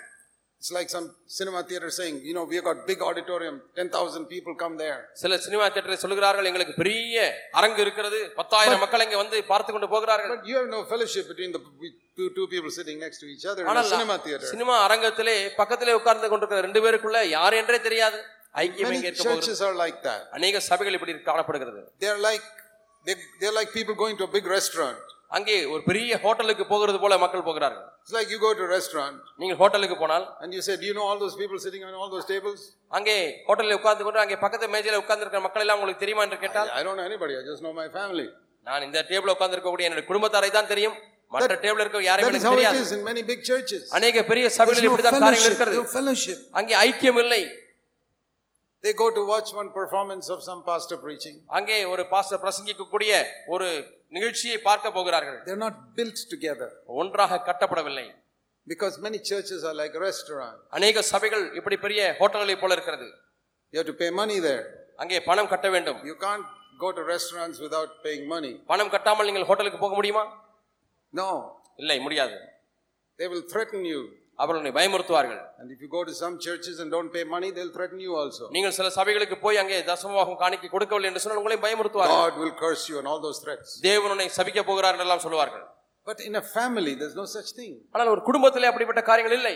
[0.61, 4.53] It's like some cinema theater saying, you know, we have got big auditorium, 10,000 people
[4.61, 4.99] come there.
[5.21, 7.25] சில சினிமா தியேட்டரை சொல்லுகிறார்கள் எங்களுக்கு பெரிய
[7.59, 11.51] அரங்கு இருக்கிறது பத்தாயிரம் மக்கள் இங்க வந்து பார்த்து கொண்டு போகிறார்கள் But you have no fellowship between
[11.57, 11.61] the
[12.17, 14.47] two, two people sitting next to each other in a cinema theater.
[14.53, 18.19] Cinema அரங்கத்திலே பக்கத்திலே உட்கார்ந்து கொண்டிருக்கிற ரெண்டு பேருக்குள்ள யார் என்றே தெரியாது
[18.62, 20.22] ஐக்கியம் Many எங்க இருக்க போகிறது churches are like that.
[20.36, 22.46] அநேக சபைகள் இப்படி காணப்படுகிறது They're like,
[23.06, 24.98] they, they're like people going to a big restaurant.
[25.36, 29.16] அங்கே ஒரு பெரிய ஹோட்டலுக்கு போகிறது போல மக்கள் போகிறார்கள் It's like you go to a restaurant
[29.40, 32.10] நீங்கள் ஹோட்டலுக்கு போனால் and you say, do you know all those people sitting on all
[32.14, 32.60] those tables?
[32.98, 33.14] அங்கே
[33.48, 36.84] ஹோட்டலில் உட்கார்ந்து கொண்டு அங்கே பக்கத்து மேஜையில உட்கார்ந்து இருக்கிற மக்கள் எல்லாம் உங்களுக்கு தெரியுமா என்று கேட்டால் I
[36.86, 38.26] don't know anybody, I just know my family.
[38.66, 40.96] நான் இந்த டேபிள் உட்கார்ந்து இருக்கக்கூடிய என்னுடைய குடும்பத்தாரை தான் தெரியும்
[41.34, 43.82] மற்ற டேபிள் இருக்க யாரையும் That is எனக்கு how it தெரியாது is in many big churches.
[43.98, 46.38] அநேக பெரிய There's சபைகளில் no இப்படிதான் காரியங்கள் fellowship, இருக்கிறது no fellowship.
[46.60, 47.42] அங்கே ஐக்கியம் இல்லை
[48.84, 51.34] They go to watch one performance of some pastor preaching.
[51.56, 53.12] அங்கே ஒரு பாஸ்டர் பிரசங்கிக்கக்கூடிய
[53.54, 53.66] ஒரு
[54.16, 56.68] நிகழ்ச்சியை பார்க்க போகிறார்கள் They're not built together
[57.00, 58.06] ஒன்றாக கட்டப்படவில்லை
[58.66, 60.62] because many churches are like restaurants.
[60.78, 63.08] அநேக சபைகள் இப்படி பெரிய ஹோட்டல்களை போல இருக்கிறது
[63.72, 64.64] You have to pay money there.
[65.02, 66.46] அங்கே பணம் கட்ட வேண்டும் You can't
[66.84, 68.52] go to restaurants without paying money.
[68.72, 70.24] பணம் கட்டாமல் நீங்கள் ஹோட்டலுக்கு போக முடியுமா
[71.12, 71.28] No,
[71.82, 72.36] இல்லை முடியாது
[73.18, 74.00] they will threaten you.
[74.39, 77.73] அவர்கள் உன்னை பயமுறுத்துவார்கள் And if you go to some churches and don't pay money, they'll
[77.77, 78.43] threaten you also.
[78.55, 82.83] நீங்கள் சில சபைகளுக்கு போய் அங்கே தசமபாகம் காணிக்கை கொடுக்கவில்லை என்று சொன்னால் உங்களையும் பயமுறுத்துவார்கள் God will curse
[82.91, 83.69] you and all those threats.
[83.89, 85.65] தேவன் உன்னை சபிக்க போகிறார் என்றெல்லாம் சொல்லுவார்கள்
[86.07, 87.73] But in a family, there's no such thing.
[87.95, 89.55] ஆனால் ஒரு குடும்பத்திலே அப்படிப்பட்ட காரியங்கள் இல்லை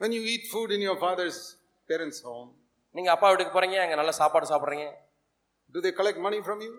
[0.00, 1.38] When you eat food in your father's
[1.88, 2.48] parents' home,
[2.94, 4.86] நீங்க அப்பா வீட்டுக்கு போறீங்க அங்க நல்ல சாப்பாடு சாப்பிடுறீங்க
[5.74, 6.72] do they collect money from you?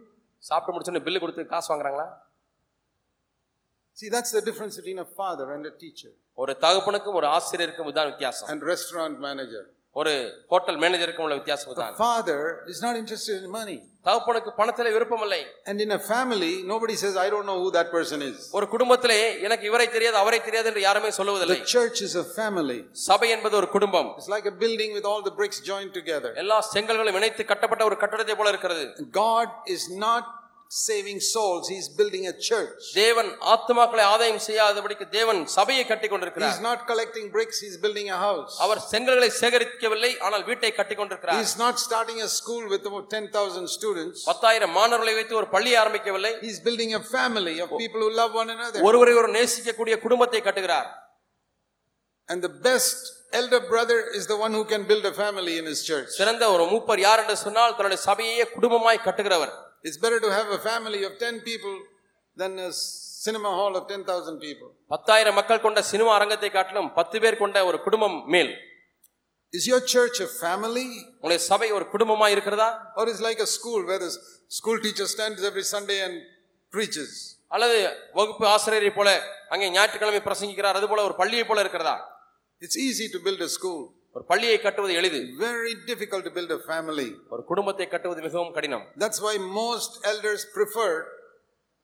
[0.44, 2.08] சாப்பிட்டு முடிச்சோன்னு பில்லு கொடுத்து காசு வாங்குறாங்களா
[3.97, 8.11] See, that's the difference between a father and a teacher ஒரு தகப்பனுக்கும் ஒரு ஆசிரியருக்கும் இதான்
[8.13, 9.63] வித்தியாசம் and restaurant manager.
[9.97, 10.13] ஒரு
[10.51, 12.37] ஹோட்டல் மேனேஜருக்கும் உள்ள வித்தியாசம் The தான் father
[12.73, 13.77] is not interested in money.
[14.09, 15.41] தகப்பனுக்கு பணத்திலே விருப்பம் இல்லை
[15.71, 18.39] And in a family, nobody says, I don't know who that person is.
[18.59, 22.79] ஒரு குடும்பத்திலே எனக்கு இவரை தெரியாது அவரை தெரியாது என்று யாருமே சொல்லுவதில்லை The church is a family.
[23.09, 26.33] சபை என்பது ஒரு குடும்பம் It's like a building with all the bricks joined together.
[26.45, 28.87] எல்லா செங்கல்களும் இணைத்து கட்டப்பட்ட ஒரு கட்டடத்தை போல இருக்கிறது
[29.23, 30.25] God is not
[30.71, 32.83] saving souls, He's building a church.
[32.99, 38.19] தேவன் ஆத்மாக்களை ஆதாயம் செய்யாதபடிக்கு தேவன் சபையை கட்டி He's கொண்டிருக்கிறார் not collecting bricks, He's building a
[38.27, 38.53] house.
[38.65, 43.67] அவர் செங்கல்களை சேகரிக்கவில்லை ஆனால் வீட்டை கட்டி கொண்டிருக்கிறார் He's not starting a school with about 10,000
[43.77, 44.19] students.
[44.31, 48.53] பத்தாயிரம் மாணவர்களை வைத்து ஒரு பள்ளியை ஆரம்பிக்கவில்லை He's building a family of people who love one
[48.57, 48.83] another.
[48.91, 50.89] ஒருவரை ஒரு நேசிக்கக்கூடிய குடும்பத்தை கட்டுகிறார்
[52.29, 52.99] And the best
[53.33, 56.09] elder brother is the one who can build a family in his church.
[56.21, 59.53] சிறந்த ஒரு மூப்பர் யார் என்று சொன்னால் தன்னுடைய சபையே குடும்பமாய் கட்டுகிறவர்
[59.89, 61.77] It's better to have a family of 10 people
[62.37, 62.71] than a
[63.25, 64.69] cinema hall of 10,000 people.
[64.95, 68.53] பத்தாயிரம் மக்கள் கொண்ட சினிமா அரங்கத்தை காட்டிலும் பத்து பேர் கொண்ட ஒரு குடும்பம் மேல்
[69.53, 70.87] Is your church a family?
[71.15, 72.69] உங்களுடைய சபை ஒரு குடும்பமாய் இருக்கிறதா
[73.01, 74.11] Or is like a school where the
[74.59, 76.17] school teacher stands every Sunday and
[76.73, 77.11] preaches?
[77.55, 77.77] அல்லது
[78.19, 79.09] வகுப்பு ஆசிரியரை போல
[79.55, 81.97] அங்கே ஞாயிற்றுக்கிழமை பிரசங்கிக்கிறார் அது போல ஒரு பள்ளியை போல இருக்கிறதா
[82.63, 83.81] It's easy to build a school.
[84.16, 87.08] ஒரு பள்ளியை கட்டுவது எளிது Very difficult to build a family.
[87.34, 90.92] ஒரு குடும்பத்தை கட்டுவது மிகவும் கடினம் That's why most elders prefer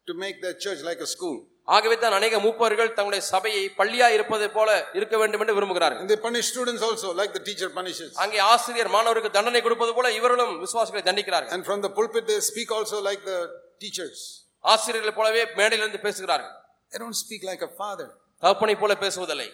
[0.08, 1.38] to make their church like a school.
[1.68, 4.70] ஆகவே தான் அநேக மூப்பர்கள் தங்களுடைய சபையை பள்ளியா இருப்பதை போல
[5.00, 8.12] இருக்க வேண்டும் என்று விரும்புகிறார்கள் they punish students also, like the teacher punishes.
[8.24, 12.72] அங்கே ஆசிரியர் மாணவருக்கு தண்டனை கொடுப்பது போல இவர்களும் விசுவாசிகளை தண்டிக்கிறார்கள் And from the pulpit, they speak
[12.78, 13.40] also like the
[13.84, 14.20] teachers.
[14.64, 16.56] ஆசிரியர்கள் போலவே மேடையிலிருந்து பேசுகிறார்கள்
[16.92, 18.08] They don't speak like a father.
[18.44, 19.50] தகப்பனை போல பேசுவதில்லை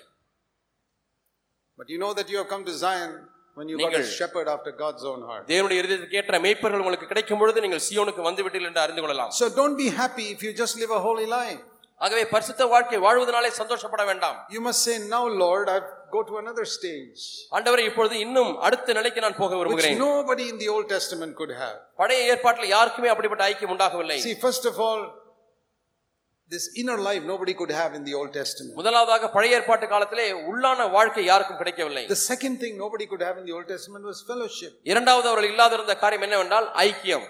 [1.79, 3.13] But you know that you have come to Zion
[3.57, 5.45] when you got a நீங்கள்- shepherd after God's own heart.
[5.49, 9.47] தேவனுடைய இருதயத்துக்கு ஏற்ற மெய்ப்பர்கள் உங்களுக்கு கிடைக்கும் பொழுது நீங்கள் சியோனுக்கு வந்து விட்டீர்கள் என்று அறிந்து கொள்ளலாம் So
[9.59, 11.61] don't be happy if you just live a holy life.
[12.01, 15.79] ஆகவே பரிசுத்த வாழ்க்கை வாழ்வதனாலே சந்தோஷப்பட வேண்டாம் You must say, Now, Lord, I
[16.15, 17.21] go to another stage,
[17.57, 21.53] ஆண்டவரே இப்பொழுது இன்னும் அடுத்த நிலைக்கு நான் போக which விரும்புகிறேன் nobody in the Old Testament could
[21.63, 21.77] have.
[22.03, 25.03] பழைய ஏற்பாட்டில் யாருக்குமே அப்படிப்பட்ட ஐக்கியம் உண்டாகவில்லை See, first of all,
[26.51, 28.73] this inner life nobody could have in the Old Testament.
[28.81, 33.47] முதலாவதாக பழைய ஏற்பாட்டு காலத்திலே உள்ளான வாழ்க்கை யாருக்கும் கிடைக்கவில்லை The second thing nobody could have in
[33.49, 34.73] the Old Testament was fellowship.
[34.93, 37.27] இரண்டாவது அவர்கள் இல்லாதிருந்த காரியம் என்னவென்றால் ஐக்கியம்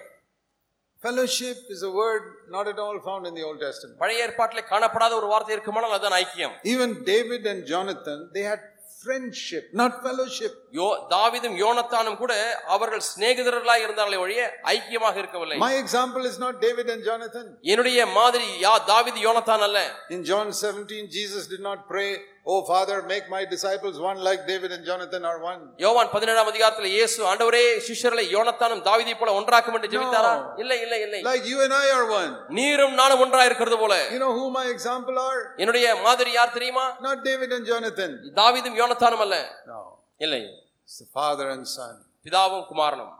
[1.02, 3.94] Fellowship is a word not at all found in the Old Testament.
[4.02, 8.60] பழைய ஏற்பாட்டிலே காணப்படாத ஒரு வார்த்தை இருக்குமானால் அதுதான் ஐக்கியம் Even David and Jonathan, they had
[8.95, 12.33] friendship not fellowship யோ தாவீதும் யோனத்தானும் கூட
[12.67, 14.41] அவர்கள் சிநேகிதர்களாய் இருந்தார்களே ஒழிய
[14.73, 15.57] ஐக்கியமாக இருக்கவில்லை.
[15.57, 19.79] My example is not David and Jonathan என்னுடைய மாதிரி யா தாவீது யோனத்தான் அல்ல.
[20.09, 22.07] In John 17 Jesus did not pray
[22.46, 25.60] Oh Father, make my disciples one like David and Jonathan are one.
[25.84, 31.20] யோவான் பதினேழாம் அதிகாரத்தில் இயேசு ஆண்டவரே சிஷ்யர்களை யோனத்தானும் தாவீதை போல ஒன்றாக்கும் என்று ஜெபித்தாரா இல்லை இல்லை இல்லை
[31.28, 32.32] Like you and I are one.
[32.58, 35.40] நீரும் நானும் ஒன்றா இருக்கிறது போல You know who my example are?
[35.62, 38.10] என்னுடைய மாதிரி யார் தெரியுமா Not David and Jonathan.
[38.40, 39.38] தாவீதும் யோனத்தானும் அல்ல
[39.72, 39.80] No.
[40.26, 40.42] இல்லை
[40.86, 41.94] It's the father and son.
[42.26, 43.12] பிதாவும் குமாரனும்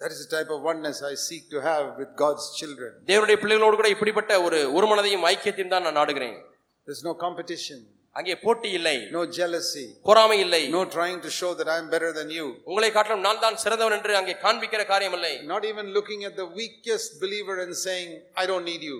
[0.00, 2.90] That is the type of oneness I seek to have with God's children.
[3.08, 6.36] தேவனுடைய பிள்ளைகளோடு கூட இப்படிப்பட்ட ஒரு ஒரு மனதையும் ஐக்கியத்தையும் தான் நான் நாடுகிறேன்
[6.86, 7.78] There's no competition,
[8.15, 12.29] அங்கே போட்டி இல்லை no jealousy, பொறாமை இல்லை no trying to show that I'm better than
[12.37, 12.45] you.
[12.69, 16.47] உங்களை காட்டிலும் நான் தான் சிறந்தவன் என்று அங்கே காண்பிக்கிற காரியம் இல்லை Not even looking at the
[16.59, 18.09] weakest believer and saying,
[18.41, 18.97] I don't need you.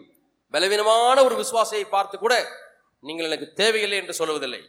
[0.53, 2.33] பலவீனமான ஒரு விசுவாசியை பார்த்து கூட
[3.03, 4.61] நீங்கள் எனக்கு தேவையில்லை என்று சொல்லுவதில்லை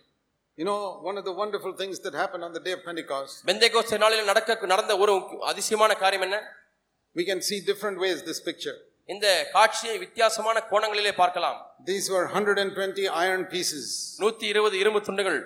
[0.58, 3.96] You know, one of the wonderful things that happened on the day of Pentecost, பெந்தைகோஸ்தே
[4.02, 5.14] நாளில் நடக்க நடந்த ஒரு
[5.52, 6.38] அதிசயமான காரியம் என்ன
[7.16, 8.76] we can see different ways this picture.
[9.08, 13.86] இந்த காட்சியை வித்தியாசமான கோணங்களிலே பார்க்கலாம் These were 120 iron pieces.
[14.22, 15.40] நூத்தி இருபது இரும்பு துண்டுகள்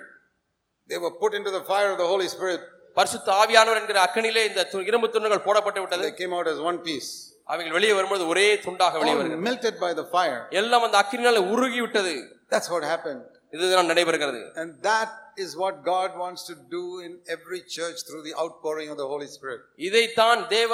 [0.89, 2.61] They were put into the fire of the Holy Spirit.
[2.97, 7.09] பரிசுத்த ஆவியானவர் என்கிற அக்கனிலே இந்த இரும்பு துண்டுகள் போடப்பட்டு விட்டது They came out as one piece,
[7.47, 10.39] அவைகள் வெளியே வரும்போது ஒரே துண்டாக வெளியே வருகிறது melted by the fire.
[10.61, 12.15] எல்லாம் அந்த அக்கினியால உருகி விட்டது
[12.53, 13.25] That's what happened.
[13.56, 15.10] இதுதான் நடைபெறுகிறது And that
[15.44, 19.28] is what God wants to do in every church through the outpouring of the Holy
[19.36, 19.60] Spirit.
[19.88, 20.72] இதைத்தான் தேவ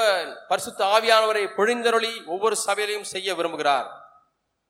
[0.52, 3.88] பரிசுத்த ஆவியானவரை பொழிந்தருளி ஒவ்வொரு சபையிலையும் செய்ய விரும்புகிறார்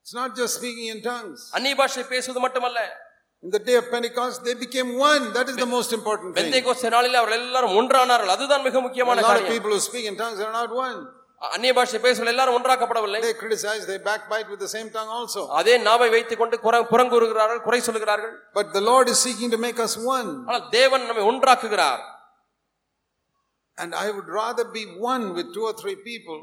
[0.04, 1.40] It's not just speaking in tongues.
[1.56, 2.80] அந்நிய பாஷை பேசுவது மட்டுமல்ல
[3.42, 5.22] In the day of Pentecost, they became one.
[5.36, 6.46] That is the most important thing.
[6.46, 10.06] பெந்தைகோஸ்தே நாளில் அவர்கள் எல்லாரும் ஒன்றானார்கள் அதுதான் மிக A முக்கியமான lot of காரியம் people who speak
[10.10, 10.98] in tongues are not one.
[11.54, 15.42] அந்நிய பாஷை பேசுவர்கள் எல்லாரும் ஒன்றாக்கப்படவில்லை They criticize, they backbite with the same tongue also.
[15.60, 19.78] அதே நாவை வைத்துக் கொண்டு குற- புறங்கூறுகிறார்கள் குறை சொல்லுகிறார்கள் But the Lord is seeking to make
[19.86, 20.30] us one.
[20.48, 22.02] ஆனால் தேவன் நம்மை ஒன்றாக்குகிறார்
[23.78, 24.82] And I would rather be
[25.12, 26.40] one with two or three people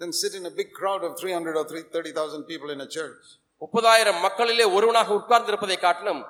[0.00, 3.24] than sit in a big crowd of 300 or 30,000 people in a church.
[3.62, 6.22] முப்பதாயிரம் மக்களிலே ஒருவனாக உட்கார்ந்து இருப்பதை காட்டிலும்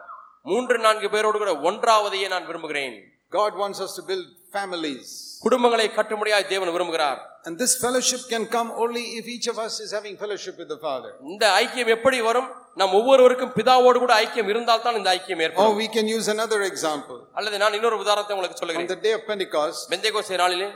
[0.51, 2.97] மூன்று நான்கு பேரோடு கூட ஒன்றாவதையே நான் விரும்புகிறேன்
[3.33, 5.07] God wants us to build families.
[5.45, 9.91] குடும்பங்களை கட்டும்படியாய் தேவன் விரும்புகிறார் And this fellowship can come only if each of us is
[9.97, 11.11] having fellowship with the Father.
[11.31, 12.49] இந்த ஐக்கியம் எப்படி வரும்
[12.81, 16.61] நம் ஒவ்வொருவருக்கும் பிதாவோடு கூட ஐக்கியம் இருந்தால் தான் இந்த ஐக்கியம் Or ஏற்படும் we can use another
[16.71, 17.19] example.
[17.39, 20.69] அல்லது நான் இன்னொரு உதாரணத்தை உங்களுக்கு On சொல்லுகிறேன் the day of Pentecost, பெந்தைகோஸ்தே நாளிலே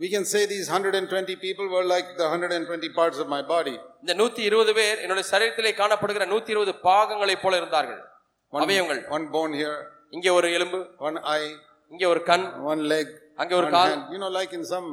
[0.00, 3.76] we can say these 120 people were like the 120 parts of my body.
[4.02, 8.00] இந்த நூத்தி இருபது பேர் என்னுடைய சரீரத்திலே காணப்படுகிற நூத்தி இருபது பாகங்களைப் போல இருந்தார்கள்
[8.52, 9.78] One, அவயவங்கள் one bone here,
[10.16, 10.78] இங்கே ஒரு எலும்பு
[11.08, 11.48] one eye,
[11.90, 13.08] இங்கே ஒரு கண் one leg,
[13.42, 14.04] அங்கே ஒரு one call hand.
[14.14, 14.88] You know, like in some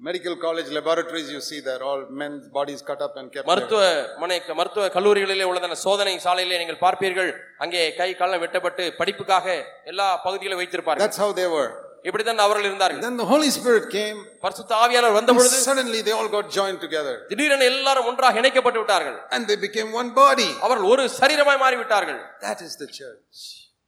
[0.00, 3.50] medical college laboratories, you see that all men's bodies cut up and kept there.
[3.50, 3.80] மருத்துவ
[4.22, 7.30] மனை மருத்துவ கல்லூரிகளிலே உள்ளதான சோதனை சாலையிலே நீங்கள் பார்ப்பீர்கள்
[7.64, 9.46] அங்கே கை காலம் வெட்டப்பட்டு படிப்புக்காக
[9.92, 11.68] எல்லா பகுதிகளும் வைத்திருப்பார்கள் That's how they were.
[12.08, 14.18] இப்படித்தான் அவர்கள் இருந்தார்கள் Then the Holy Spirit came.
[14.44, 18.80] பரிசுத்த ஆவியானவர் வந்த and பொழுது Suddenly, they all got joined together திடீரென எல்லாரும் ஒன்றாக இணைக்கப்பட்டு
[18.82, 20.48] விட்டார்கள் and they became one body.
[20.66, 23.40] அவர்கள் ஒரு சரீரமாய் மாறிவிட்டார்கள் That is the church.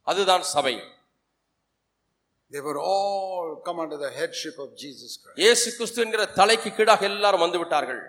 [0.07, 0.75] அதுதான் சபை
[2.51, 5.37] They were all come under the headship of Jesus Christ.
[5.43, 8.03] இயேசு கிறிஸ்து என்கிற தலைக்கு கீழாக எல்லாரும் வந்து விட்டார்கள்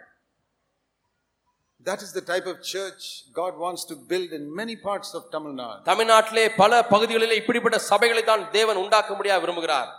[1.86, 5.54] That is the type of church God wants to build in many parts of Tamil
[5.62, 5.80] Nadu.
[5.89, 9.89] தமிழ்நாட்டிலே பல பகுதிகளிலே இப்படிப்பட்ட சபைகளை தான் தேவன் உண்டாக்க முடியாது விரும்புகிறார்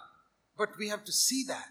[0.58, 1.68] But we have to see that.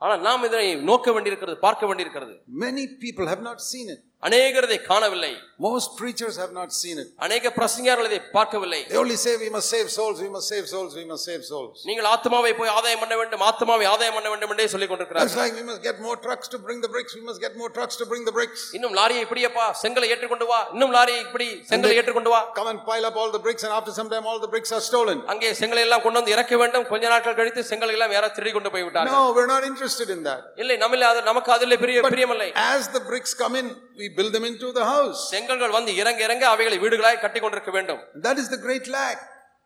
[0.00, 2.34] ஆனால் நாம் இதனை நோக்க வேண்டியிருக்கிறது பார்க்க வேண்டியிருக்கிறது
[2.66, 4.00] Many people have not seen it.
[4.28, 5.32] அநேகர் இதை காணவில்லை
[5.66, 7.08] Most preachers have not seen it.
[7.24, 10.92] அநேக பிரசங்கியார்கள் இதை பார்க்கவில்லை They only say, We must save souls, we must save souls,
[11.00, 11.74] we must save souls.
[11.90, 15.56] நீங்கள் ஆத்மாவை போய் ஆதாயம் பண்ண வேண்டும் ஆத்மாவை ஆதாயம் பண்ண வேண்டும் என்றே சொல்லிக் That's கொண்டிருக்கிறார்கள் like
[15.60, 18.06] we must get more trucks to bring the bricks, we must get more trucks to
[18.12, 18.62] bring the bricks.
[18.78, 23.06] இன்னும் லாரியை இப்படியப்பா செங்கலை ஏற்றுக்கொண்டு வா இன்னும் லாரியை இப்படி செங்கலை ஏற்றுக்கொண்டு வா Come and pile
[23.10, 25.20] up all the bricks, and after some time, all the bricks are stolen.
[25.34, 28.72] அங்கே செங்கலை எல்லாம் கொண்டு வந்து இறக்க வேண்டும் கொஞ்ச நாட்கள் கழித்து செங்கலை எல்லாம் யாரோ திருடி கொண்டு
[28.76, 30.42] போய் விட்டார்கள் No, we're not interested in that.
[30.64, 33.68] இல்லை நம்மள அது நமக்கு அதில் பெரிய பிரியமில்லை As the bricks come in,
[34.00, 35.22] we build them into the house.
[35.45, 39.17] செங்கல்கள் வந்து இறங்க இறங்க அவைகளை வீடுகளாய் கட்டி கொண்டிருக்க வேண்டும் That is the great lack.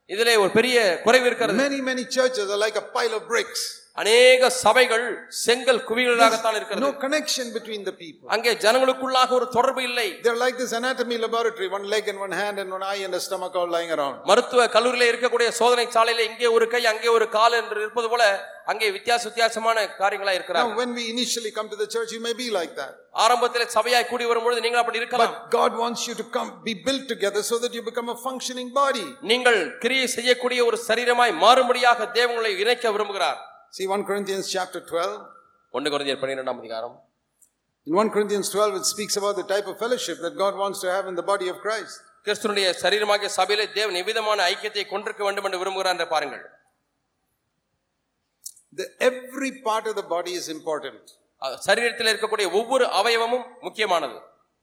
[0.10, 3.62] இதிலே ஒரு பெரிய குறைவு இருக்கிறது Many, many churches are like a pile of bricks.
[4.00, 5.06] அநேக சபைகள்
[5.44, 8.26] செங்கல் குவியலாகத்தான் இருக்கிறது No connection between the people.
[8.36, 12.58] அங்கே ஜனங்களுக்குள்ளாக ஒரு தொடர்பு இல்லை They're like this anatomy laboratory one leg and one hand
[12.64, 14.16] and one eye and a stomach all lying around.
[14.32, 18.24] மருத்துவ கல்லூரியில இருக்கக்கூடிய சோதனை சாலையில இங்கே ஒரு கை அங்கே ஒரு கால் என்று இருப்பது போல
[18.72, 22.48] அங்கே வித்தியாச வித்தியாசமான காரியங்களா இருக்கிறாங்க when we initially come to the church, you may be
[22.58, 22.94] like that.
[23.24, 27.06] ஆரம்பத்தில் சபையாய் கூடி வரும்பொழுது நீங்கள் அப்படி இருக்கலாம் But God wants you to come, be built
[27.14, 29.06] together so that you become a functioning body.
[29.32, 33.40] நீங்கள் கிரியை செய்யக்கூடிய ஒரு சரீரமாய் மாறும்படியாக தேவங்களை இணைக்க விரும்புகிறார்
[33.71, 35.15] See 1 Corinthians chapter 12.
[35.75, 36.97] ஒன்று குறைந்தர் பன்னிரெண்டாம் அதிகாரம்
[37.87, 40.89] In 1 Corinthians 12, it speaks about the type of fellowship that God wants to
[40.91, 41.95] have in the body of Christ.
[42.27, 46.45] கிறிஸ்துனுடைய சரீரமாகிய சபையிலே தேவன் எவ்விதமான ஐக்கியத்தை கொண்டிருக்க வேண்டும் என்று விரும்புகிறார் என்று பாருங்கள்
[48.73, 51.03] The, every part of the body is important.
[51.43, 54.17] அஹ் சரீரத்தில் இருக்கக்கூடிய ஒவ்வொரு அவயவமும் முக்கியமானது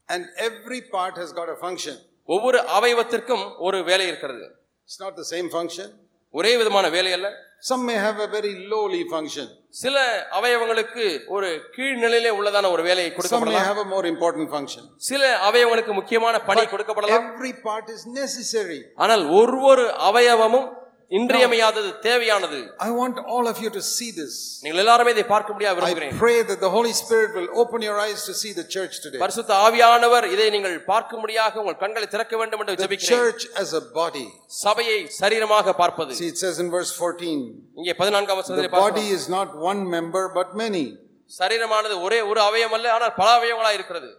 [0.09, 1.95] And every part has got a function.
[2.29, 4.45] ஒவ்வொரு அவயவத்திற்கும் ஒரு வேலை இருக்கிறது
[4.87, 5.87] It's not the same function.
[6.34, 7.28] ஒரே விதமான வேலை அல்ல
[7.68, 9.46] Some may have a very lowly function.
[9.82, 9.96] சில
[10.38, 14.82] அவயவங்களுக்கு ஒரு கீழ்நிலையிலே உள்ளதான ஒரு வேலையை Some may கொடுக்கப்படலாம் have a more important function.
[15.08, 18.80] சில அவயவங்களுக்கு முக்கியமான பணி கொடுக்கப்படலாம் Every part is necessary.
[19.04, 20.68] ஆனால் ஒவ்வொரு அவயவமும்
[21.17, 24.33] இன்றியமையாதது தேவையானது I want all of you to see this.
[24.63, 27.97] நீங்கள் எல்லாருமே இதை பார்க்க முடியாது I விரும்புகிறேன் pray that the Holy Spirit will open your
[28.05, 29.19] eyes to see the church today.
[29.23, 33.83] பரிசுத்த ஆவியானவர் இதை நீங்கள் பார்க்கும்படியாக உங்கள் கண்களை திறக்க வேண்டும் என்று The ஜெபிக்கிறேன் church as a
[33.99, 34.25] body.
[34.63, 37.35] சபையை சரீரமாக பார்ப்பது See, it says in verse 14
[37.81, 39.13] இங்கே பதினான்காம் the வசனத்திலே body பார்க்கிறோம்.
[39.19, 40.85] is not one member but many.
[41.31, 44.09] சரீரமானது ஒரே ஒரு அவயம் அல்ல ஆனால் பல அவயவங்களா இருக்கிறது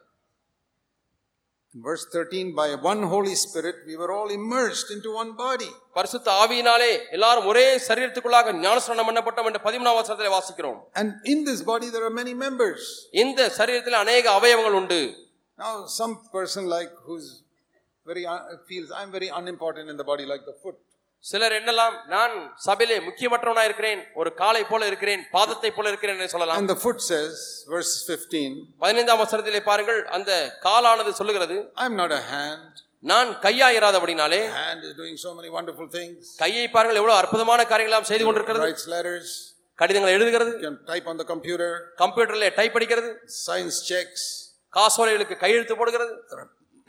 [1.76, 5.68] In verse 13, by one Holy Spirit, we were all immersed into one body.
[5.94, 11.88] பரிசுத்த ஆவியினாலே எல்லாரும் ஒரே சரீரத்துக்குள்ளாக ஞானஸ்நானம் பண்ணப்பட்டோம் என்று பதிமூணாம் வசனத்திலே வாசிக்கிறோம் And in this body,
[11.94, 12.82] there are many members.
[13.22, 15.00] இந்த சரீரத்தில் அநேக அவயவங்கள் உண்டு
[15.58, 17.26] Now, some person like who's
[18.06, 20.78] very un- feels I'm very unimportant in the body, like the foot.
[21.29, 22.33] சிலர் என்னலாம் நான்
[22.65, 26.59] சபையிலே முக்கியமற்றவனா இருக்கிறேன் ஒரு காலை போல இருக்கிறேன் பாதத்தை போல இருக்கிறேன் என்று சொல்லலாம்.
[26.61, 27.33] And the foot says,
[27.73, 28.51] verse 15,
[28.83, 30.31] பதினைந்தாம் வசனத்திலே பாருங்கள் அந்த
[30.67, 32.71] காலானது சொல்லுகிறது I'm not a hand.
[33.11, 36.21] நான் கையாயிராதபடினாலே Hand is doing so many wonderful things.
[36.43, 38.63] கையை பாருங்கள் எவ்வளவு அற்புதமான காரியங்களாம் செய்து கொண்டிருக்கிறது.
[38.65, 39.29] Writes letters,
[39.81, 40.53] கடிதங்களை எழுதுகிறது.
[40.65, 41.71] Can type on the computer,
[42.03, 43.11] கம்ப்யூட்டர்ல டைப் அடிக்கிறது.
[43.47, 44.23] Signs checks,
[44.77, 46.15] காசோலைகளுக்கு கையெழுத்து போடுகிறது.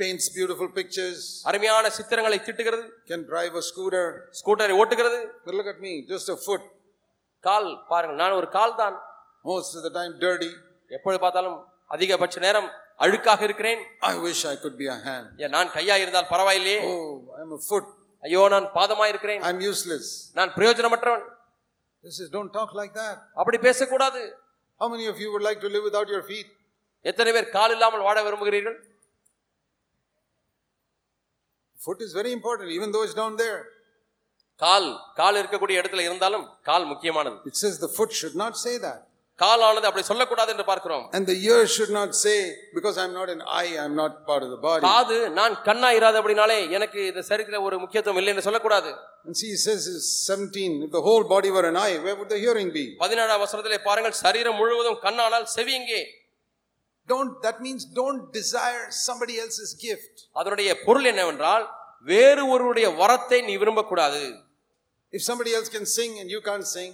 [0.01, 4.07] Paints beautiful pictures, அருமையான சித்திரங்களை திட்டுகிறது can drive a scooter.
[4.41, 6.65] ஸ்கூட்டரை ஓட்டுகிறது But look at me, just a foot.
[7.45, 8.97] கால் பாருங்கள் நான் ஒரு கால் தான்
[9.45, 10.51] Most of the time dirty.
[10.91, 11.59] எப்பொழுது பார்த்தாலும்
[11.91, 12.69] அதிகபட்ச நேரம்
[13.05, 13.81] அழுக்காக இருக்கிறேன்
[14.11, 15.27] I wish I could be a hand.
[15.57, 17.09] நான் கையா இருந்தால் பரவாயில்லையே Oh,
[17.41, 17.87] I'm a foot.
[18.23, 20.07] ஐயோ நான் பாதமா இருக்கிறேன் I'm useless.
[20.39, 21.27] நான் பிரயோஜனமற்றவன்
[22.05, 23.17] This is don't talk like that.
[23.41, 24.21] அப்படி பேசக்கூடாது
[24.81, 26.49] How many of you would like to live without your feet?
[27.05, 28.77] எத்தனை பேர் கால் இல்லாமல் வாழ விரும்புகிறீர்கள்
[31.78, 33.62] Foot is very important, even though it's down there.
[34.62, 34.88] கால்
[35.20, 39.00] கால் இருக்கக்கூடிய இடத்துல இருந்தாலும் கால் முக்கியமானது It says the foot should not say that.
[39.40, 42.36] காலானது அப்படி சொல்லக்கூடாது என்று பார்க்கிறோம் And the ear should not say,
[42.78, 44.84] because I'm not an eye, I'm not part of the body.
[44.88, 48.92] காது நான் கண்ணா இராதபடினாலே எனக்கு இந்த சரித்திர ஒரு முக்கியத்துவம் இல்லை என்று சொல்லக்கூடாது
[49.28, 52.32] And see, it says it's 17, if the whole body were an eye, where would
[52.36, 52.86] the hearing be?
[53.04, 56.02] பதினேழாம் வசனத்திலே பாருங்கள் சரீரம் முழுவதும் கண்ணானால் செவி எங்கே
[57.08, 60.14] Don't, that means don't desire somebody else's gift.
[60.40, 61.64] அதனுடைய பொருள் என்னவென்றால்
[62.12, 64.22] வேறு ஒருவருடைய வரத்தை நீ விரும்பக்கூடாது
[65.14, 66.92] If somebody else can sing and you can't sing,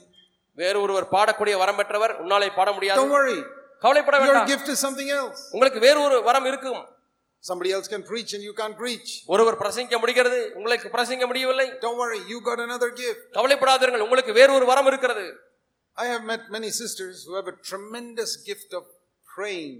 [0.58, 3.38] வேறு ஒருவர் பாடக்கூடிய வரம் பெற்றவர் உன்னாலே பாட முடியாது don't worry.
[3.84, 5.41] கவலைப்பட Your வேண்டாம் gift is something else.
[5.56, 6.82] உங்களுக்கு வேறு ஒரு வரம் இருக்கும்
[7.43, 9.10] Somebody else can preach and you can't preach.
[9.34, 13.22] ஒருவர் பிரசங்கிக்க முடிகிறது உங்களுக்கு பிரசங்கிக்க முடியவில்லை Don't worry, you got another gift.
[13.38, 15.26] கவலைப்படாதீர்கள் உங்களுக்கு வேறு ஒரு வரம் இருக்கிறது
[15.97, 18.84] I have met many sisters who have a tremendous gift of
[19.28, 19.78] praying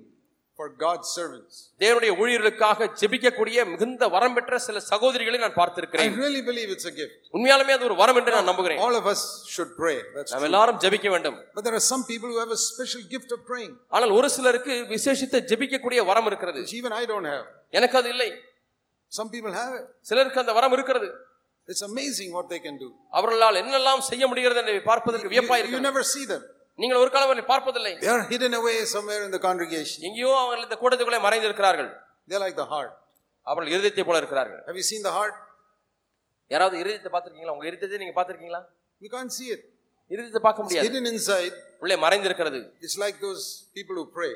[0.59, 1.55] For God's servants.
[1.83, 6.95] தேவனுடைய ஊழியர்களுக்காக ஜெபிக்கக்கூடிய மிகுந்த வரம் பெற்ற சில சகோதரிகளை நான் I பார்த்திருக்கிறேன் really believe it's a
[7.01, 7.17] gift.
[7.37, 9.23] உண்மையாலுமே அது ஒரு வரம் என்று நான் நம்புகிறேன் All of us
[9.55, 9.97] should pray.
[10.17, 10.47] That's நாம்.
[10.51, 13.75] எல்லாரும் ஜெபிக்க வேண்டும் But there are some people who have a special gift of praying,
[13.97, 17.45] ஆனால் ஒரு சிலருக்கு விசேஷித்த ஜெபிக்கக்கூடிய வரம் இருக்கிறது even I don't have.
[17.79, 18.31] எனக்கு அது இல்லை
[19.13, 19.87] Some people have it.
[20.11, 21.11] சிலருக்கு அந்த வரம் இருக்கிறது
[21.69, 22.89] It's amazing what they can do.
[23.19, 26.43] அவர்களால் என்னெல்லாம் செய்ய முடிகிறது என்று பார்ப்பதற்கு You, வியப்பா you இருக்கிறது never see them.
[26.79, 29.99] நீங்கள் ஒரு காலம் அவர்களை பார்ப்பதில்லை They are hidden away somewhere in the congregation.
[30.09, 31.91] எங்கேயோ அவர்கள் இந்த கூட்டத்துக்குள்ளே மறைந்திருக்கிறார்கள்
[32.29, 32.93] They're like the heart.
[33.47, 35.37] அவர்கள் இருதயத்தை போல இருக்கிறார்கள் Have you seen the heart?
[36.51, 38.63] யாராவது இருதயத்தை பார்த்திருக்கீங்களா உங்க இருதயத்தை நீங்க பார்த்திருக்கீங்களா
[39.01, 39.63] You can't see it.
[40.11, 41.55] இருதயத்தை பார்க்க முடியாது Hidden inside.
[41.85, 43.45] உள்ளே மறைந்திருக்கிறது It's like those
[43.77, 44.33] people who pray.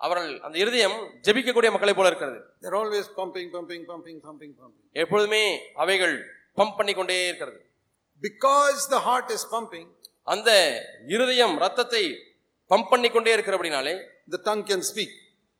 [0.00, 4.82] அவர்கள் அந்த இருதயம் ஜெபிக்கக்கூடிய மக்களை போல இருக்கிறது They're always pumping, pumping, pumping, pumping, pumping.
[5.02, 5.44] எப்பொழுதுமே
[5.84, 6.16] அவைகள்
[6.58, 7.60] பம்ப் பண்ணி கொண்டே இருக்கிறது
[8.22, 9.86] Because the heart is pumping,
[10.26, 10.50] அந்த
[11.06, 12.02] இருதயம் ரத்தத்தை
[12.70, 13.94] பம்ப் பண்ணி கொண்டே இருக்கிறபடினாலே
[14.28, 15.10] the tongue can speak.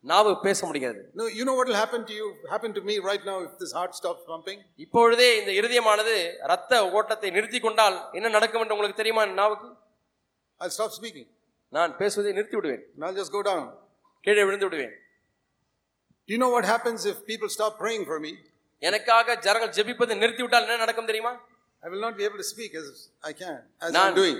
[0.04, 3.22] நாவு பேச முடிகிறது No, you know what will happen to you, happen to me right
[3.24, 4.58] now if this heart stops pumping?
[4.84, 6.14] இப்பொழுதே இந்த இருதயமானது
[6.52, 9.68] ரத்த ஓட்டத்தை நிறுத்தி கொண்டால் என்ன நடக்கும் என்று உங்களுக்கு தெரியுமா நாவுக்கு
[10.60, 11.26] I'll stop speaking
[11.72, 13.64] நான் பேசுவதை நிறுத்தி விடுவேன் I'll just go down.
[14.24, 14.94] கீழே விழுந்து விடுவேன்
[16.28, 18.32] Do you know what happens if people stop praying for me?
[18.82, 21.32] எனக்காக ஜனங்கள் ஜெபிப்பதை நிறுத்தி விட்டால் என்ன நடக்கும் தெரியுமா
[21.84, 22.86] I will not be able to speak as
[23.22, 24.36] I can, as I'm doing.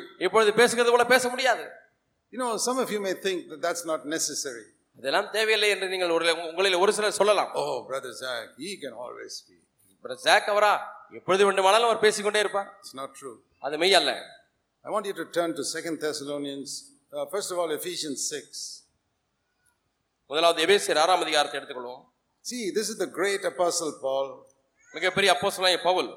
[2.33, 4.65] You know, some of you may think that that's not necessary.
[4.99, 9.33] இதெல்லாம் தேவையில்லை என்று நீங்கள் ஒரு உங்களில் ஒரு சிலர் சொல்லலாம் Oh, Brother Zac, he can always
[9.41, 9.63] speak.
[10.05, 10.73] Brother Jack அவரா
[11.19, 13.37] எப்பொழுது வேண்டுமானாலும் அவர் பேசிக்கொண்டே இருப்பார் It's not true.
[13.67, 14.13] அது மெய் அல்ல
[14.85, 16.71] I want you to turn to Second Thessalonians,
[17.13, 18.63] uh, first of all, Ephesians 6.
[20.31, 22.03] முதலாவது எபேசியர் ஆறாம் அதிகாரத்தை எடுத்துக்கொள்வோம்
[22.45, 24.27] See, this is the great apostle Paul.
[24.95, 26.11] மிகப்பெரிய அப்போஸ்தலனாகிய Pavul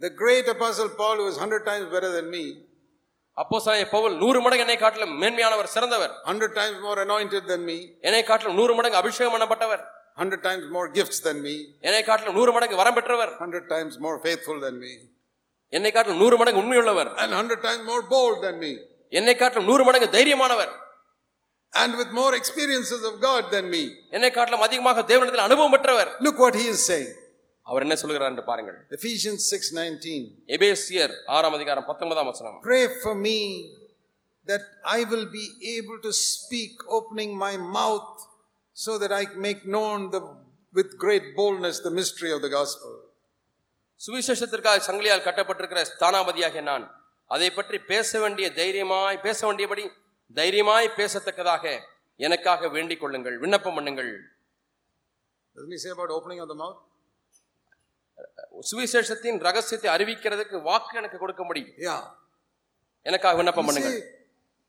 [0.00, 2.44] The great apostle Paul, who was 100 times better than me,
[3.36, 7.76] அப்போஸ்தலனாகிய பவுல் நூறு மடங்கு என்னை காட்டிலும் மேன்மையானவர் சிறந்தவர் 100 times more anointed than me,
[8.08, 9.82] என்னை காட்டிலும் நூறு மடங்கு அபிஷேகம் பண்ணப்பட்டவர்
[10.24, 11.54] 100 times more gifts than me,
[11.88, 14.92] என்னை காட்டிலும் நூறு மடங்கு வரம் பெற்றவர் 100 times more faithful than me,
[15.72, 18.72] என்னை காட்டிலும் நூறு மடங்கு உண்மையுள்ளவர் and 100 times more bold than me,
[19.20, 20.72] என்னை காட்டிலும் நூறு மடங்கு தைரியமானவர்
[21.72, 23.84] and with more experiences of God than me.
[24.16, 27.12] என்னை காட்டிலும் அதிகமாக தேவனிடத்தில் அனுபவம் பெற்றவர் Look what he is saying.
[27.69, 30.13] அவர் என்ன சொல்கிறார் என்று பாருங்கள் Ephesians 6:19.
[30.57, 33.37] எபேசியர் ஆறாம் அதிகாரம் பத்தொன்பதாம் வசனம் Pray for me
[34.47, 34.63] that
[34.97, 35.45] I will be
[35.77, 38.13] able to speak opening my mouth
[38.77, 40.21] so that I make known the
[40.73, 42.91] with great boldness the mystery of the gospel.
[44.01, 46.85] சுவிசேஷத்திற்காக சங்கிலியால் கட்டப்பட்டிருக்கிற ஸ்தானாபதியாகிய நான்
[47.31, 49.83] அதை பற்றி பேச வேண்டிய தைரியமாய் பேச வேண்டியபடி
[50.35, 51.63] தைரியமாய் பேசத்தக்கதாக
[52.19, 54.11] எனக்காக வேண்டிக் கொள்ளுங்கள் விண்ணப்பம் பண்ணுங்கள்
[55.55, 56.79] Doesn't he say about opening of the mouth?
[58.70, 62.02] சுவிசேஷத்தின் ரகசியத்தை அறிவிக்கிறதுக்கு வாக்கு எனக்கு கொடுக்க முடியும் Yeah.
[63.06, 64.12] எனக்காக விண்ணப்பம் You பண்ணுங்கள் say,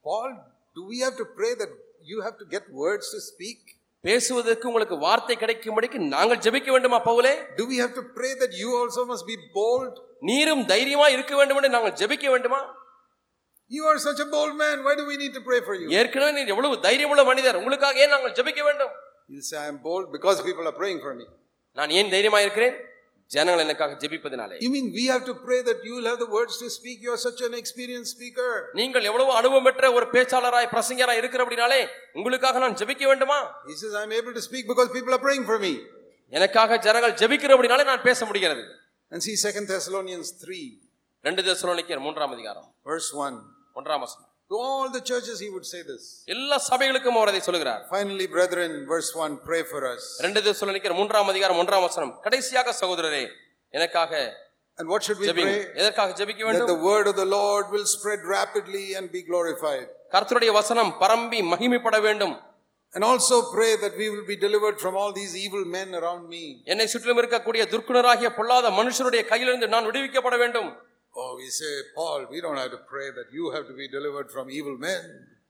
[0.04, 0.30] Paul,
[0.76, 1.70] do we have to pray that
[2.10, 3.60] you have to get words to speak?
[4.04, 8.68] பேசுவதற்கு உங்களுக்கு வார்த்தை கிடைக்கும்படிக்கு நாங்கள் ஜெபிக்க வேண்டுமா பவுலே Do we have to pray that you
[8.80, 9.94] also must be bold?
[10.28, 12.60] நீரும் தைரியமா இருக்க வேண்டும் என்று நாங்கள் ஜெபிக்க வேண்டுமா
[13.70, 14.76] You are such a bold man.
[14.86, 15.86] Why do we need to pray for you?
[16.00, 18.92] ஏற்கனவே நீர் எவ்வளவு தைரியமுள்ள மனிதர் உங்களுக்காக ஏன் நாங்கள் ஜெபிக்க வேண்டும்
[19.34, 21.26] You say, I am bold because people are praying for me.
[21.76, 22.76] நான் ஏன் தைரியமா இருக்கிறேன்
[23.30, 26.54] ஜனங்கள் எனக்காக ஜெபிப்பதினாலே You mean we have to pray that you will have the words
[26.62, 26.96] to speak?
[27.04, 28.50] You are such an experienced speaker.
[28.80, 31.80] நீங்கள் எவ்வளவு அனுபவம் பெற்ற ஒரு பேச்சாளராய் பிரசங்கராய் இருக்கிறபடினாலே
[32.18, 33.38] உங்களுக்காக நான் ஜெபிக்க வேண்டுமா
[33.70, 35.72] He says, I'm able to speak because people are praying for me.
[36.32, 38.64] எனக்காக ஜனங்கள் ஜெபிக்கிறபடினாலே நான் பேச முடிகிறது
[39.12, 40.62] And see 2 Thessalonians 3,
[41.24, 43.36] ரெண்டு தெசலோனிக்கர் மூன்றாம் அதிகாரம் verse 1.
[43.76, 46.02] ஒன்றாம் வசனம் To all the churches, he would say this.
[46.34, 50.02] எல்லா சபைகளுக்கும் அவர் அதை சொல்கிறார் Finally, brethren, verse 1, pray for us.
[50.26, 53.24] ரெண்டு தெசலோனிக்கர் மூன்றாம் அதிகாரம் ஒன்றாம் வசனம் கடைசியாக சகோதரரே
[53.74, 54.12] எனக்காக
[54.78, 55.80] And what should we ஜெபிங்க pray?
[55.80, 59.86] எதற்காக ஜெபிக்க That வேண்டும் the word of the Lord will spread rapidly and be glorified.
[60.14, 62.36] கர்த்தருடைய வசனம் பரம்பி மகிமைப்பட வேண்டும்
[62.94, 66.44] And also pray that we will be delivered from all these evil men around me.
[66.72, 70.70] என்னை சுற்றிலும் இருக்கக்கூடிய துர்க்குணராகிய பொல்லாத மனுஷருடைய கையிலிருந்து நான் விடுவிக்கப்பட வேண்டும்
[71.14, 74.28] Oh, we say, Paul, we don't have to pray that you have to be delivered
[74.30, 75.00] from evil men.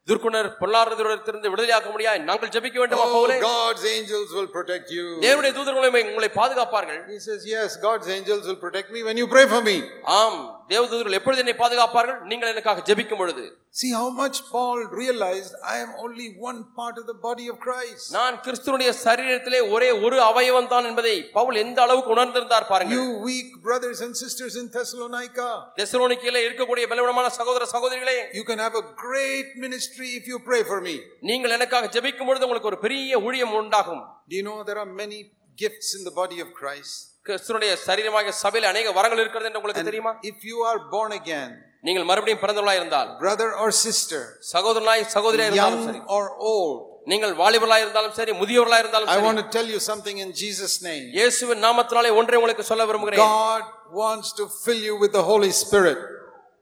[0.08, 5.06] துர்க்குணர் பொல்லாதவரிடத்திலிருந்து விடுதலையாக்க முடியாது நாங்கள் ஜெபிக்க வேண்டுமா Oh, பவுலே God's angels will protect you.
[5.24, 9.46] தேவனுடைய தூதர்களை உங்களை பாதுகாப்பார்கள் He says, Yes, God's angels will protect me when you pray
[9.54, 9.76] for me.
[10.20, 10.38] ஆம்
[10.70, 13.44] தேவதூதர்கள் எப்பொழுது என்னை பாதுகாப்பார்கள் நீங்கள் எனக்காக ஜெபிக்கும் பொழுது
[13.74, 18.04] See how much Paul realized I am only one part of the body of Christ.
[18.14, 23.50] நான் கிறிஸ்துவனுடைய சரீரத்திலே ஒரே ஒரு அவயவம் தான் என்பதை பவுல் எந்த அளவுக்கு உணர்ந்திருந்தார் பாருங்கள் You weak
[23.66, 25.48] brothers and sisters in Thessalonica,
[25.80, 30.80] தெசலோனிக்கையில இருக்கக்கூடிய பலவீனமான சகோதர சகோதரிகளே you can have a great ministry if you pray for
[30.80, 30.96] me.
[31.30, 35.20] நீங்கள் எனக்காக ஜெபிக்கும் பொழுது உங்களுக்கு ஒரு பெரிய ஊழியம் உண்டாகும் Do you know there are many
[35.60, 36.96] gifts in the body of Christ?
[37.26, 41.48] கிறிஸ்துவனுடைய சரீரமாக சபையில் அநேக வரங்கள் இருக்கிறது என்று உங்களுக்கு தெரியுமா If you are born again,
[41.86, 44.20] நீங்கள் மறுபடியும் பிறந்தவர்களாய் இருந்தால் brother or sister,
[44.54, 46.76] சகோதரனாய் சகோதரியா இருந்தாலும் சரி young or old,
[47.12, 50.76] நீங்கள் வாலிபர்களாய் இருந்தாலும் சரி முதியவர்களாய் இருந்தாலும் I சரி want to tell you something in Jesus'
[50.88, 51.04] name.
[51.18, 53.64] இயேசுவின் நாமத்தினாலே ஒன்றை உங்களுக்கு சொல்ல விரும்புகிறேன் God
[54.02, 55.98] wants to fill you with the Holy Spirit.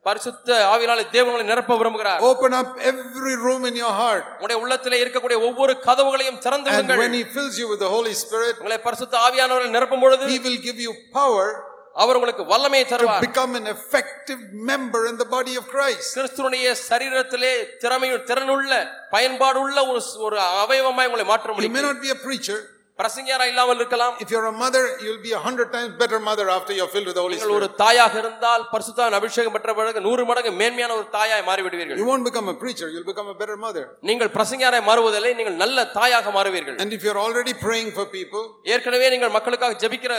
[0.05, 4.25] பரிசுத்த ஆவியினாலே தேவங்களை நிரப்ப விரும்புகிறார் Open up every room in your heart.
[4.33, 8.13] உங்களுடைய உள்ளத்திலே இருக்கக்கூடிய ஒவ்வொரு கதவுகளையும் திறந்து And விடுங்கள் when He fills you with the Holy
[8.21, 11.47] Spirit, உங்களை பரிசுத்த ஆவியானவர்கள் நிரப்பும் பொழுது He will give you power
[11.95, 14.41] அவர் உங்களுக்கு வல்லமையை to தருவார் become an effective
[14.71, 16.09] member in the body of Christ.
[16.17, 18.71] கிறிஸ்துவனுடைய சரீரத்திலே திறமையும் திறனுள்ள
[19.15, 22.59] பயன்பாடுள்ள ஒரு ஒரு அவயவமாய் உங்களை மாற்ற You may முடியும் not be a preacher.
[22.98, 26.72] பிரசங்கியாரா இல்லாமல் இருக்கலாம் If you're a mother, you'll be a hundred times better mother after
[26.76, 27.80] you're filled with the Holy நீங்கள் ஒரு Spirit.
[27.82, 32.48] தாயாக இருந்தால் பரிசுத்தான் அபிஷேகம் பெற்ற பிறகு நூறு மடங்கு மேன்மையான ஒரு தாயாய் மாறிவிடுவீர்கள் You won't become
[32.52, 33.84] a preacher, you'll become a better mother.
[34.10, 39.08] நீங்கள் பிரசங்கியாராய் மாறுவதில்லை நீங்கள் நல்ல தாயாக மாறுவீர்கள் And if you're already praying for people, ஏற்கனவே
[39.14, 40.12] நீங்கள் மக்களுக்காக ஜெபிக்கிற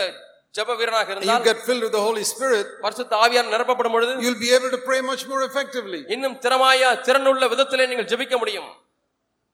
[0.55, 4.11] ஜெப வீரனாக and you இருந்தால் get filled with the Holy Spirit, பரிசுத்த ஆவியார் நிரப்பப்படும் பொழுது
[4.25, 6.01] you'll be able to pray much more effectively.
[6.15, 8.69] இன்னும் திறமாய திறனுள்ள விதத்திலே நீங்கள் ஜெபிக்க முடியும்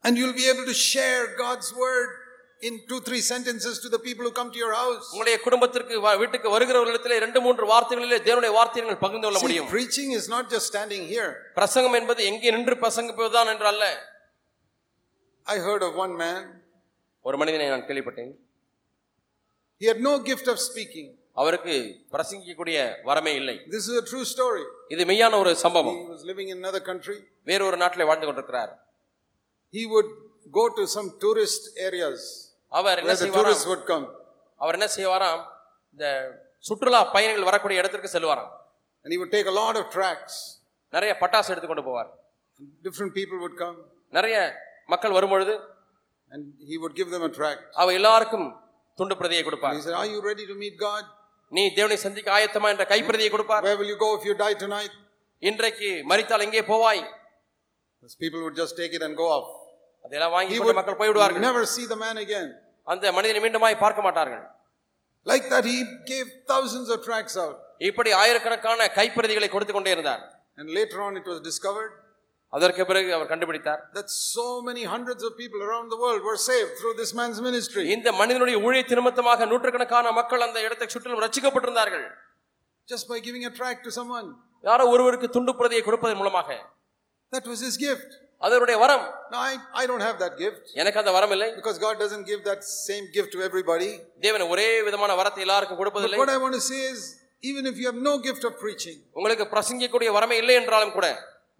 [0.03, 2.09] And you'll be able to share God's word
[2.62, 5.05] in two, three sentences to the people who come to your house.
[5.14, 9.70] உங்களுடைய குடும்பத்திற்கு வ- வீட்டுக்கு வருகிறவர்களிடத்திலே ரெண்டு மூன்று வார்த்தைகளிலே தேவனுடைய வார்த்தையை நீங்கள் பகிர்ந்து கொள்ள See, முடியும்
[9.70, 11.32] preaching is not just standing here.
[11.59, 13.86] பிரசங்கம் என்பது எங்கே நின்று பிரசங்கிப்பதுதான் என்று அல்ல
[15.45, 16.41] I heard of one man,
[17.26, 18.32] ஒரு மனிதனை நான் கேள்விப்பட்டேன்
[19.82, 21.07] he had no gift of speaking.
[21.34, 21.76] அவருக்கு
[22.14, 22.78] பிரசங்கிக்கக்கூடிய
[23.09, 24.64] வரமே இல்லை This is a true story.
[24.88, 27.18] இது மெய்யான ஒரு சம்பவம் He was living in another country.
[27.43, 28.74] வேறொரு நாட்டிலே வாழ்ந்து கொண்டிருக்கிறார்
[29.74, 30.09] He would
[30.51, 32.22] go to some tourist areas
[32.73, 34.07] அவர் என்ன tourists would come.
[34.61, 35.43] அவர் என்ன செய்வாராம்
[35.95, 36.07] இந்த
[36.69, 38.53] சுற்றுலா பயணிகள் வரக்கூடிய இடத்திற்கு செல்வாராம்
[39.05, 40.37] And he would take a lot of tracts.
[40.93, 42.11] நிறைய பட்டாசு எடுத்து கொண்டு போவார்
[42.87, 43.77] Different people would come.
[44.12, 44.37] நிறைய
[44.93, 45.55] மக்கள் வரும்பொழுது
[46.31, 47.62] And he would give them a tract.
[47.83, 48.47] அவர் எல்லாருக்கும்
[48.99, 51.05] துண்டு பிரதியை கொடுப்பார் He said, are you ready to meet God?
[51.53, 54.95] நீ தேவனை சந்திக்க ஆயத்தமா என்ற கைப்பிரதியை கொடுப்பார் Where will you go if you die tonight?
[55.43, 57.03] இன்றைக்கு மரித்தால் எங்கே போவாய்
[58.03, 59.47] Those people would just take it and go off.
[60.07, 61.44] அதெல்லாம் வாங்கி கொண்டு மக்கள் போய்விடுவார்கள்.
[61.48, 62.48] never see the man again.
[62.92, 64.44] அந்த மனிதனை மீண்டுமாய் பார்க்க மாட்டார்கள்.
[65.26, 65.78] Like that he
[66.11, 67.57] gave thousands of tracts out.
[67.88, 70.22] இப்படி ஆயிரக்கணக்கான கைப்பிரதிகளை கொடுத்து கொண்டே இருந்தார்.
[70.59, 71.94] And later on it was discovered
[72.52, 73.80] அதற்கு பிறகு அவர் கண்டுபிடித்தார்.
[73.96, 77.84] that so many hundreds of people around the world were saved through this man's ministry.
[77.96, 82.07] இந்த மனிதனுடைய ஊழிய நிமித்தமாக நூற்றுக்கணக்கான மக்கள் அந்த இடத்தை சுற்றிலும் ரட்சிக்கப்பட்டிருந்தார்கள்
[82.92, 84.28] just by giving a tract to someone.
[84.68, 86.50] யாரோ ஒருவருக்கு துண்டு பிரதியை கொடுப்பதன் மூலமாக.
[87.34, 88.11] That was his gift.
[88.41, 89.03] அதனுடைய வரம்
[89.34, 92.41] Now, I, I don't have that gift எனக்கு அந்த வரம் இல்லை because God doesn't give
[92.49, 93.91] that same gift to everybody.
[94.26, 97.01] தேவன் ஒரே விதமான வரத்தை எல்லாருக்கும் But கொடுப்பதில்லை what I want to say is,
[97.43, 101.07] even if you have no gift of preaching, உங்களுக்கு பிரசங்கிக்கக்கூடிய வரமே இல்லை என்றாலும் கூட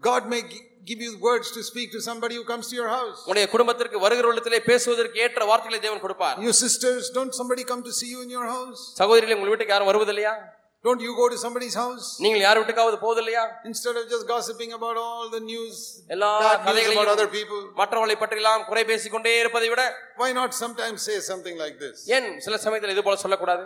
[0.02, 3.20] God may gi- give you words to speak to somebody who comes to your house.
[3.26, 7.94] உங்களுடைய குடும்பத்திற்கு வருகிற உள்ளத்திலே பேசுவதற்கு ஏற்ற வார்த்தைகளை தேவன் கொடுப்பார் You sisters, don't somebody come to
[8.00, 8.82] see you in your house?
[9.02, 10.34] சகோதரிகளே உங்கள் வீட்டுக்கு யாரும் வருவதில்லையா
[10.86, 12.06] Don't you go to somebody's house?
[12.24, 15.76] நீங்கள் யார் வீட்டுக்காவது போவதில்லையா Instead of just gossiping about all the news,
[16.14, 19.84] எல்லா bad news about கதைகளையும் other people, மற்றவர்களை பற்றி எல்லாம் குறை பேசிக் கொண்டே இருப்பதை விட
[20.22, 21.98] why not sometimes say something like this?
[22.18, 23.66] ஏன் சில சமயத்தில் இது போல சொல்லக்கூடாது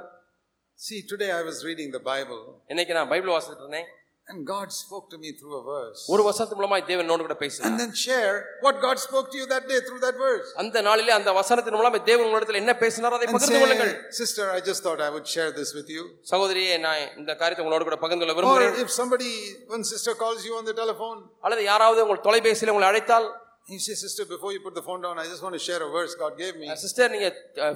[0.80, 2.42] See, today I was reading the Bible
[2.74, 3.88] இன்னைக்கு நான் பைபிள் வாசிட்டு இருந்தேன்
[4.30, 6.00] and God spoke to me through a verse.
[6.14, 8.34] ஒரு வசனத்து மூலமாய் தேவன் என்னோடு கூட பேசுகிறார் And then share
[8.66, 10.48] what God spoke to you that day through that verse.
[10.62, 14.46] அந்த நாளிலே அந்த வசனத்தின் மூலமாக தேவன் உங்களிடத்தில் என்ன பேசினாரோ அதை And பகிர்ந்து கொள்ளுங்கள் say, Sister,
[14.58, 16.04] I just thought I would share this with you.
[16.32, 19.32] சகோதரியே நான் இந்த காரியத்தை உங்களோடு கூட பகிர்ந்து கொள்ள Or விரும்புகிறேன் if somebody,
[19.76, 23.28] one sister calls you on the telephone, அல்லது யாராவது உங்கள் தொலைபேசியில் உங்களை அழைத்தால்
[23.74, 25.92] you say, Sister, before you put the phone down, I just want to share a
[25.98, 26.68] verse God gave me.
[26.86, 27.30] Sister நீங்க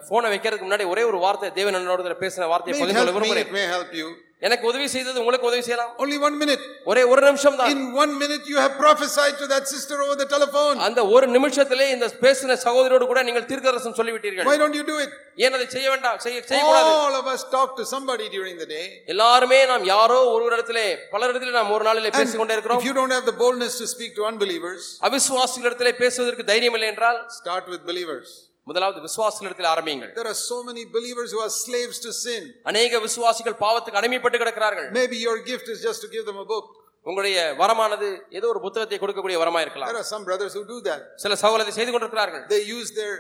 [0.10, 3.16] போனை வைக்கிறதுக்கு முன்னாடி ஒரே ஒரு வார்த்தை தேவன் என்னோட பேசின வார்த்தையை May it பகிர்ந்து கொள்ள help
[3.16, 4.10] me, விரும்புகிறேன் it may help you.
[4.42, 6.62] எனக்கு உதவி செய்தது உங்களுக்கு உதவி செய்யலாம் Only one minute.
[6.90, 10.28] ஒரே ஒரு நிமிஷம் தான் In one minute, you have prophesied to that sister over the
[10.34, 10.76] telephone.
[10.86, 15.12] அந்த ஒரு நிமிஷத்திலே இந்த பேசின சகோதரியோடு கூட நீங்கள் தீர்க்கதரிசனம் சொல்லிவிட்டீர்கள் Why don't you do it?
[15.46, 18.86] ஏன் அதை செய்ய வேண்டாம் செய்ய செய்யக்கூடாது All of us talk to somebody during the day.
[19.14, 23.16] எல்லாருமே நாம் யாரோ ஒருவரிடத்திலே பலரிடத்திலே நாம் ஒரு நாளிலே And பேசிக் கொண்டே இருக்கிறோம் if you don't
[23.18, 28.30] have the boldness to speak to unbelievers, அவிசுவாசிகளிடத்திலே பேசுவதற்கு தைரியம் இல்லை என்றால் start with believers.
[28.68, 32.44] முதலாவது விசுவாசிகளிடத்தில் ஆரம்பியுங்கள் There are so many believers who are slaves to sin.
[32.72, 36.68] அநேக விசுவாசிகள் பாவத்துக்கு அடிமைப்பட்டு கிடக்கிறார்கள் Maybe your gift is just to give them a book.
[37.06, 38.08] உங்களுடைய வரமானது
[38.38, 41.02] ஏதோ ஒரு புத்தகத்தை கொடுக்கக்கூடிய வரமா இருக்கலாம் There are some brothers who do that.
[41.24, 43.16] சில சகோதரத்தை செய்து கொண்டிருக்கிறார்கள் They use their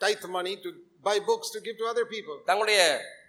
[0.00, 0.70] tithe money to
[1.04, 2.36] buy books to give to other people.
[2.50, 2.80] தங்களுடைய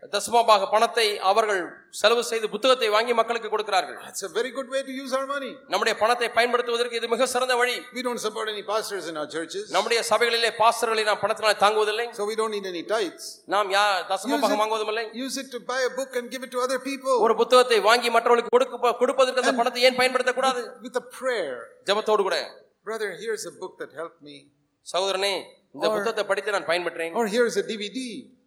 [0.03, 1.61] தசமபாக பணத்தை அவர்கள்
[2.01, 5.51] செலவு செய்து புத்தகத்தை வாங்கி மக்களுக்கு கொடுக்கிறார்கள் That's a very good way to use our money.
[5.73, 9.65] நம்முடைய பணத்தை பயன்படுத்துவதற்கு இது மிக சிறந்த வழி We don't support any pastors in our churches,
[9.77, 13.27] நம்முடைய சபைகளிலே பாஸ்டர்களை நாம் பணத்தினால் தாங்குவதில்லை so we don't need any tithes.
[13.55, 16.81] நாம் யா it, வாங்குவதுமில்லை use it to buy a book and give it to other
[16.89, 21.57] people ஒரு புத்தகத்தை வாங்கி மற்றவர்களுக்கு கொடுக்க கொடுப்பதற்கு அந்த பணத்தை ஏன் பயன்படுத்தக்கூடாது with a prayer.
[21.91, 22.39] ஜெபத்தோடு கூட
[22.85, 24.37] Brother, here's a book that helped me.
[24.87, 25.35] சகோதரனே
[25.77, 27.99] இந்த புத்தகத்தை படித்து நான் பயன்பெற்றேன் Or here's a DVD.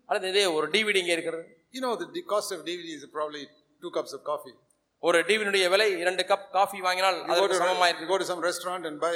[0.10, 1.44] அல்லது இதே ஒரு டிவிடி இங்கே இருக்கிறது
[1.74, 3.42] You know, the, the cost of DVD is probably
[3.84, 4.56] two cups of coffee.
[5.04, 8.20] ஒரு டிவிடியுடைய விலை இரண்டு கப் காஃபி வாங்கினால் You go, அதற்கு to, சமமா you இருக்கு go
[8.22, 9.14] to some restaurant and buy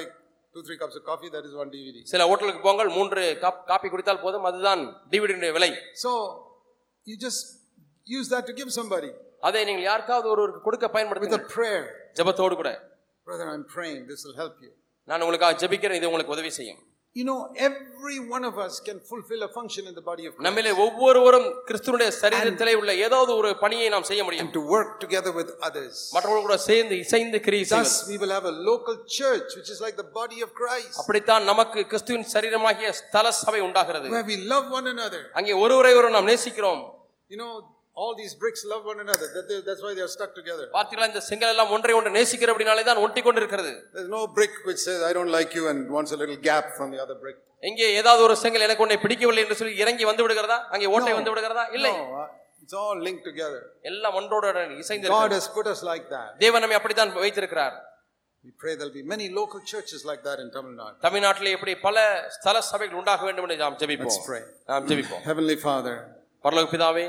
[0.56, 1.98] two, three cups of coffee, that is one DVD.
[2.12, 4.84] சில ஹோட்டலுக்கு போங்கள் மூன்று கப் காபி குடித்தால் போதும் அதுதான்
[5.14, 5.72] டிவிடியுடைய விலை
[6.04, 6.12] So,
[7.08, 7.42] you just
[8.08, 9.12] use that to give somebody
[9.48, 11.82] அதை நீங்கள் யாருக்காவது ஒருவருக்கு கொடுக்க with a பயன்படுத்துங்க prayer.
[12.20, 12.72] ஜெபத்தோடு கூட
[13.28, 14.72] Brother, I'm praying, this will help you.
[15.08, 16.82] நான் உங்களுக்காக ஜெபிக்கிறேன் இது உங்களுக்கு உதவி செய்யும்
[17.17, 17.37] You know,
[17.67, 20.45] every one of us can fulfill a function in the body of Christ.
[20.47, 25.33] நம்மிலே ஒவ்வொருவரும் கிறிஸ்துவனுடைய சரீரத்திலே உள்ள ஏதாவது ஒரு பணியை நாம் செய்ய முடியும் And to work together
[25.39, 25.95] with others.
[26.15, 29.79] மற்றவர்கள் கூட சேர்ந்து இசைந்து கிரியை செய்வது Thus, we will have a local church, which is
[29.87, 34.67] like the body of Christ, அப்படித்தான் நமக்கு கிறிஸ்துவின் சரீரமாகிய ஸ்தல சபை உண்டாகிறது where we love
[34.79, 35.23] one another.
[35.41, 36.83] அங்கே ஒருவரை ஒரு நாம் நேசிக்கிறோம்
[37.35, 37.53] You know,
[37.99, 39.27] all these bricks love one another.
[39.35, 40.65] That they, that's why they are stuck together.
[40.77, 44.55] பார்த்தீங்களா இந்த செங்கல் எல்லாம் ஒன்றை ஒன்று நேசிக்கிற அப்படினாலே தான் ஒட்டி கொண்டு இருக்கிறது There's no brick
[44.69, 47.39] which says, I don't like you, and wants a little gap from the other brick.
[47.63, 51.31] எங்கே ஏதாவது ஒரு செங்கல் எனக்கு உன்னை பிடிக்கவில்லை என்று சொல்லி இறங்கி வந்து விடுகிறதா அங்கே ஓட்டை வந்து
[51.33, 52.27] விடுகிறதா இல்லை No, uh,
[52.65, 53.61] it's all linked together.
[53.91, 54.47] எல்லாம் ஒன்றோட
[54.83, 55.39] இசைந்து God இருக்கிறது.
[55.39, 56.29] has put us like that.
[56.45, 57.77] தேவன் நம்மை அப்படித்தான் வைத்திருக்கிறார்
[58.45, 60.97] We pray there'll be many local churches like that in Tamil Nadu.
[61.07, 61.97] தமிழ்நாட்டிலே இப்படி பல
[62.37, 64.43] ஸ்தல சபைகள் உண்டாக வேண்டும் என்று நாம் Let's ஜெபிப்போம் pray.
[64.73, 65.95] நாம் ஜெபிப்போம் Heavenly Father,
[66.45, 67.07] பரலோக பிதாவே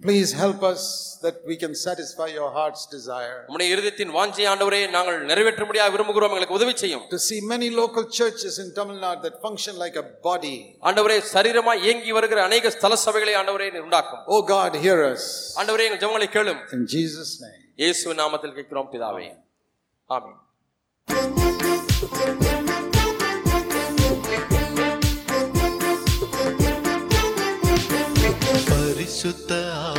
[0.00, 0.80] please help us
[1.22, 6.32] that we can satisfy your heart's desire நம்முடைய இருதயத்தின் வாஞ்சை ஆண்டவரே நாங்கள் நிறைவேற்ற முடியாது விரும்புகிறோம்
[6.34, 10.06] எங்களுக்கு உதவி செய்யும் to see many local churches in Tamil Nadu that function like a
[10.28, 10.56] body.
[10.88, 15.24] ஆண்டவரே சரீரமாய் இயங்கி வருகிற அநேக ஸ்தல சபைகளை ஆண்டவரே நீர் உண்டாக்கும் Oh God, hear us.
[15.60, 17.60] ஆண்டவரே எங்கள் ஜெபங்களை கேளும் In Jesus' name.
[17.82, 19.28] இயேசு நாமத்தில் கேட்கிறோம் பிதாவே
[20.10, 20.38] ஆமென்
[29.07, 29.51] പരിശുദ്ധ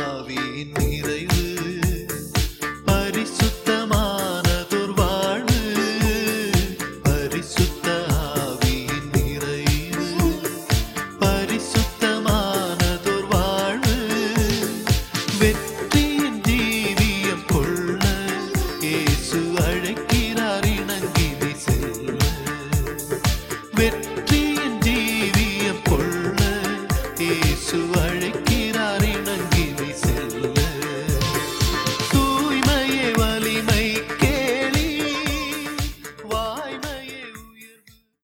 [0.07, 0.41] ആവീ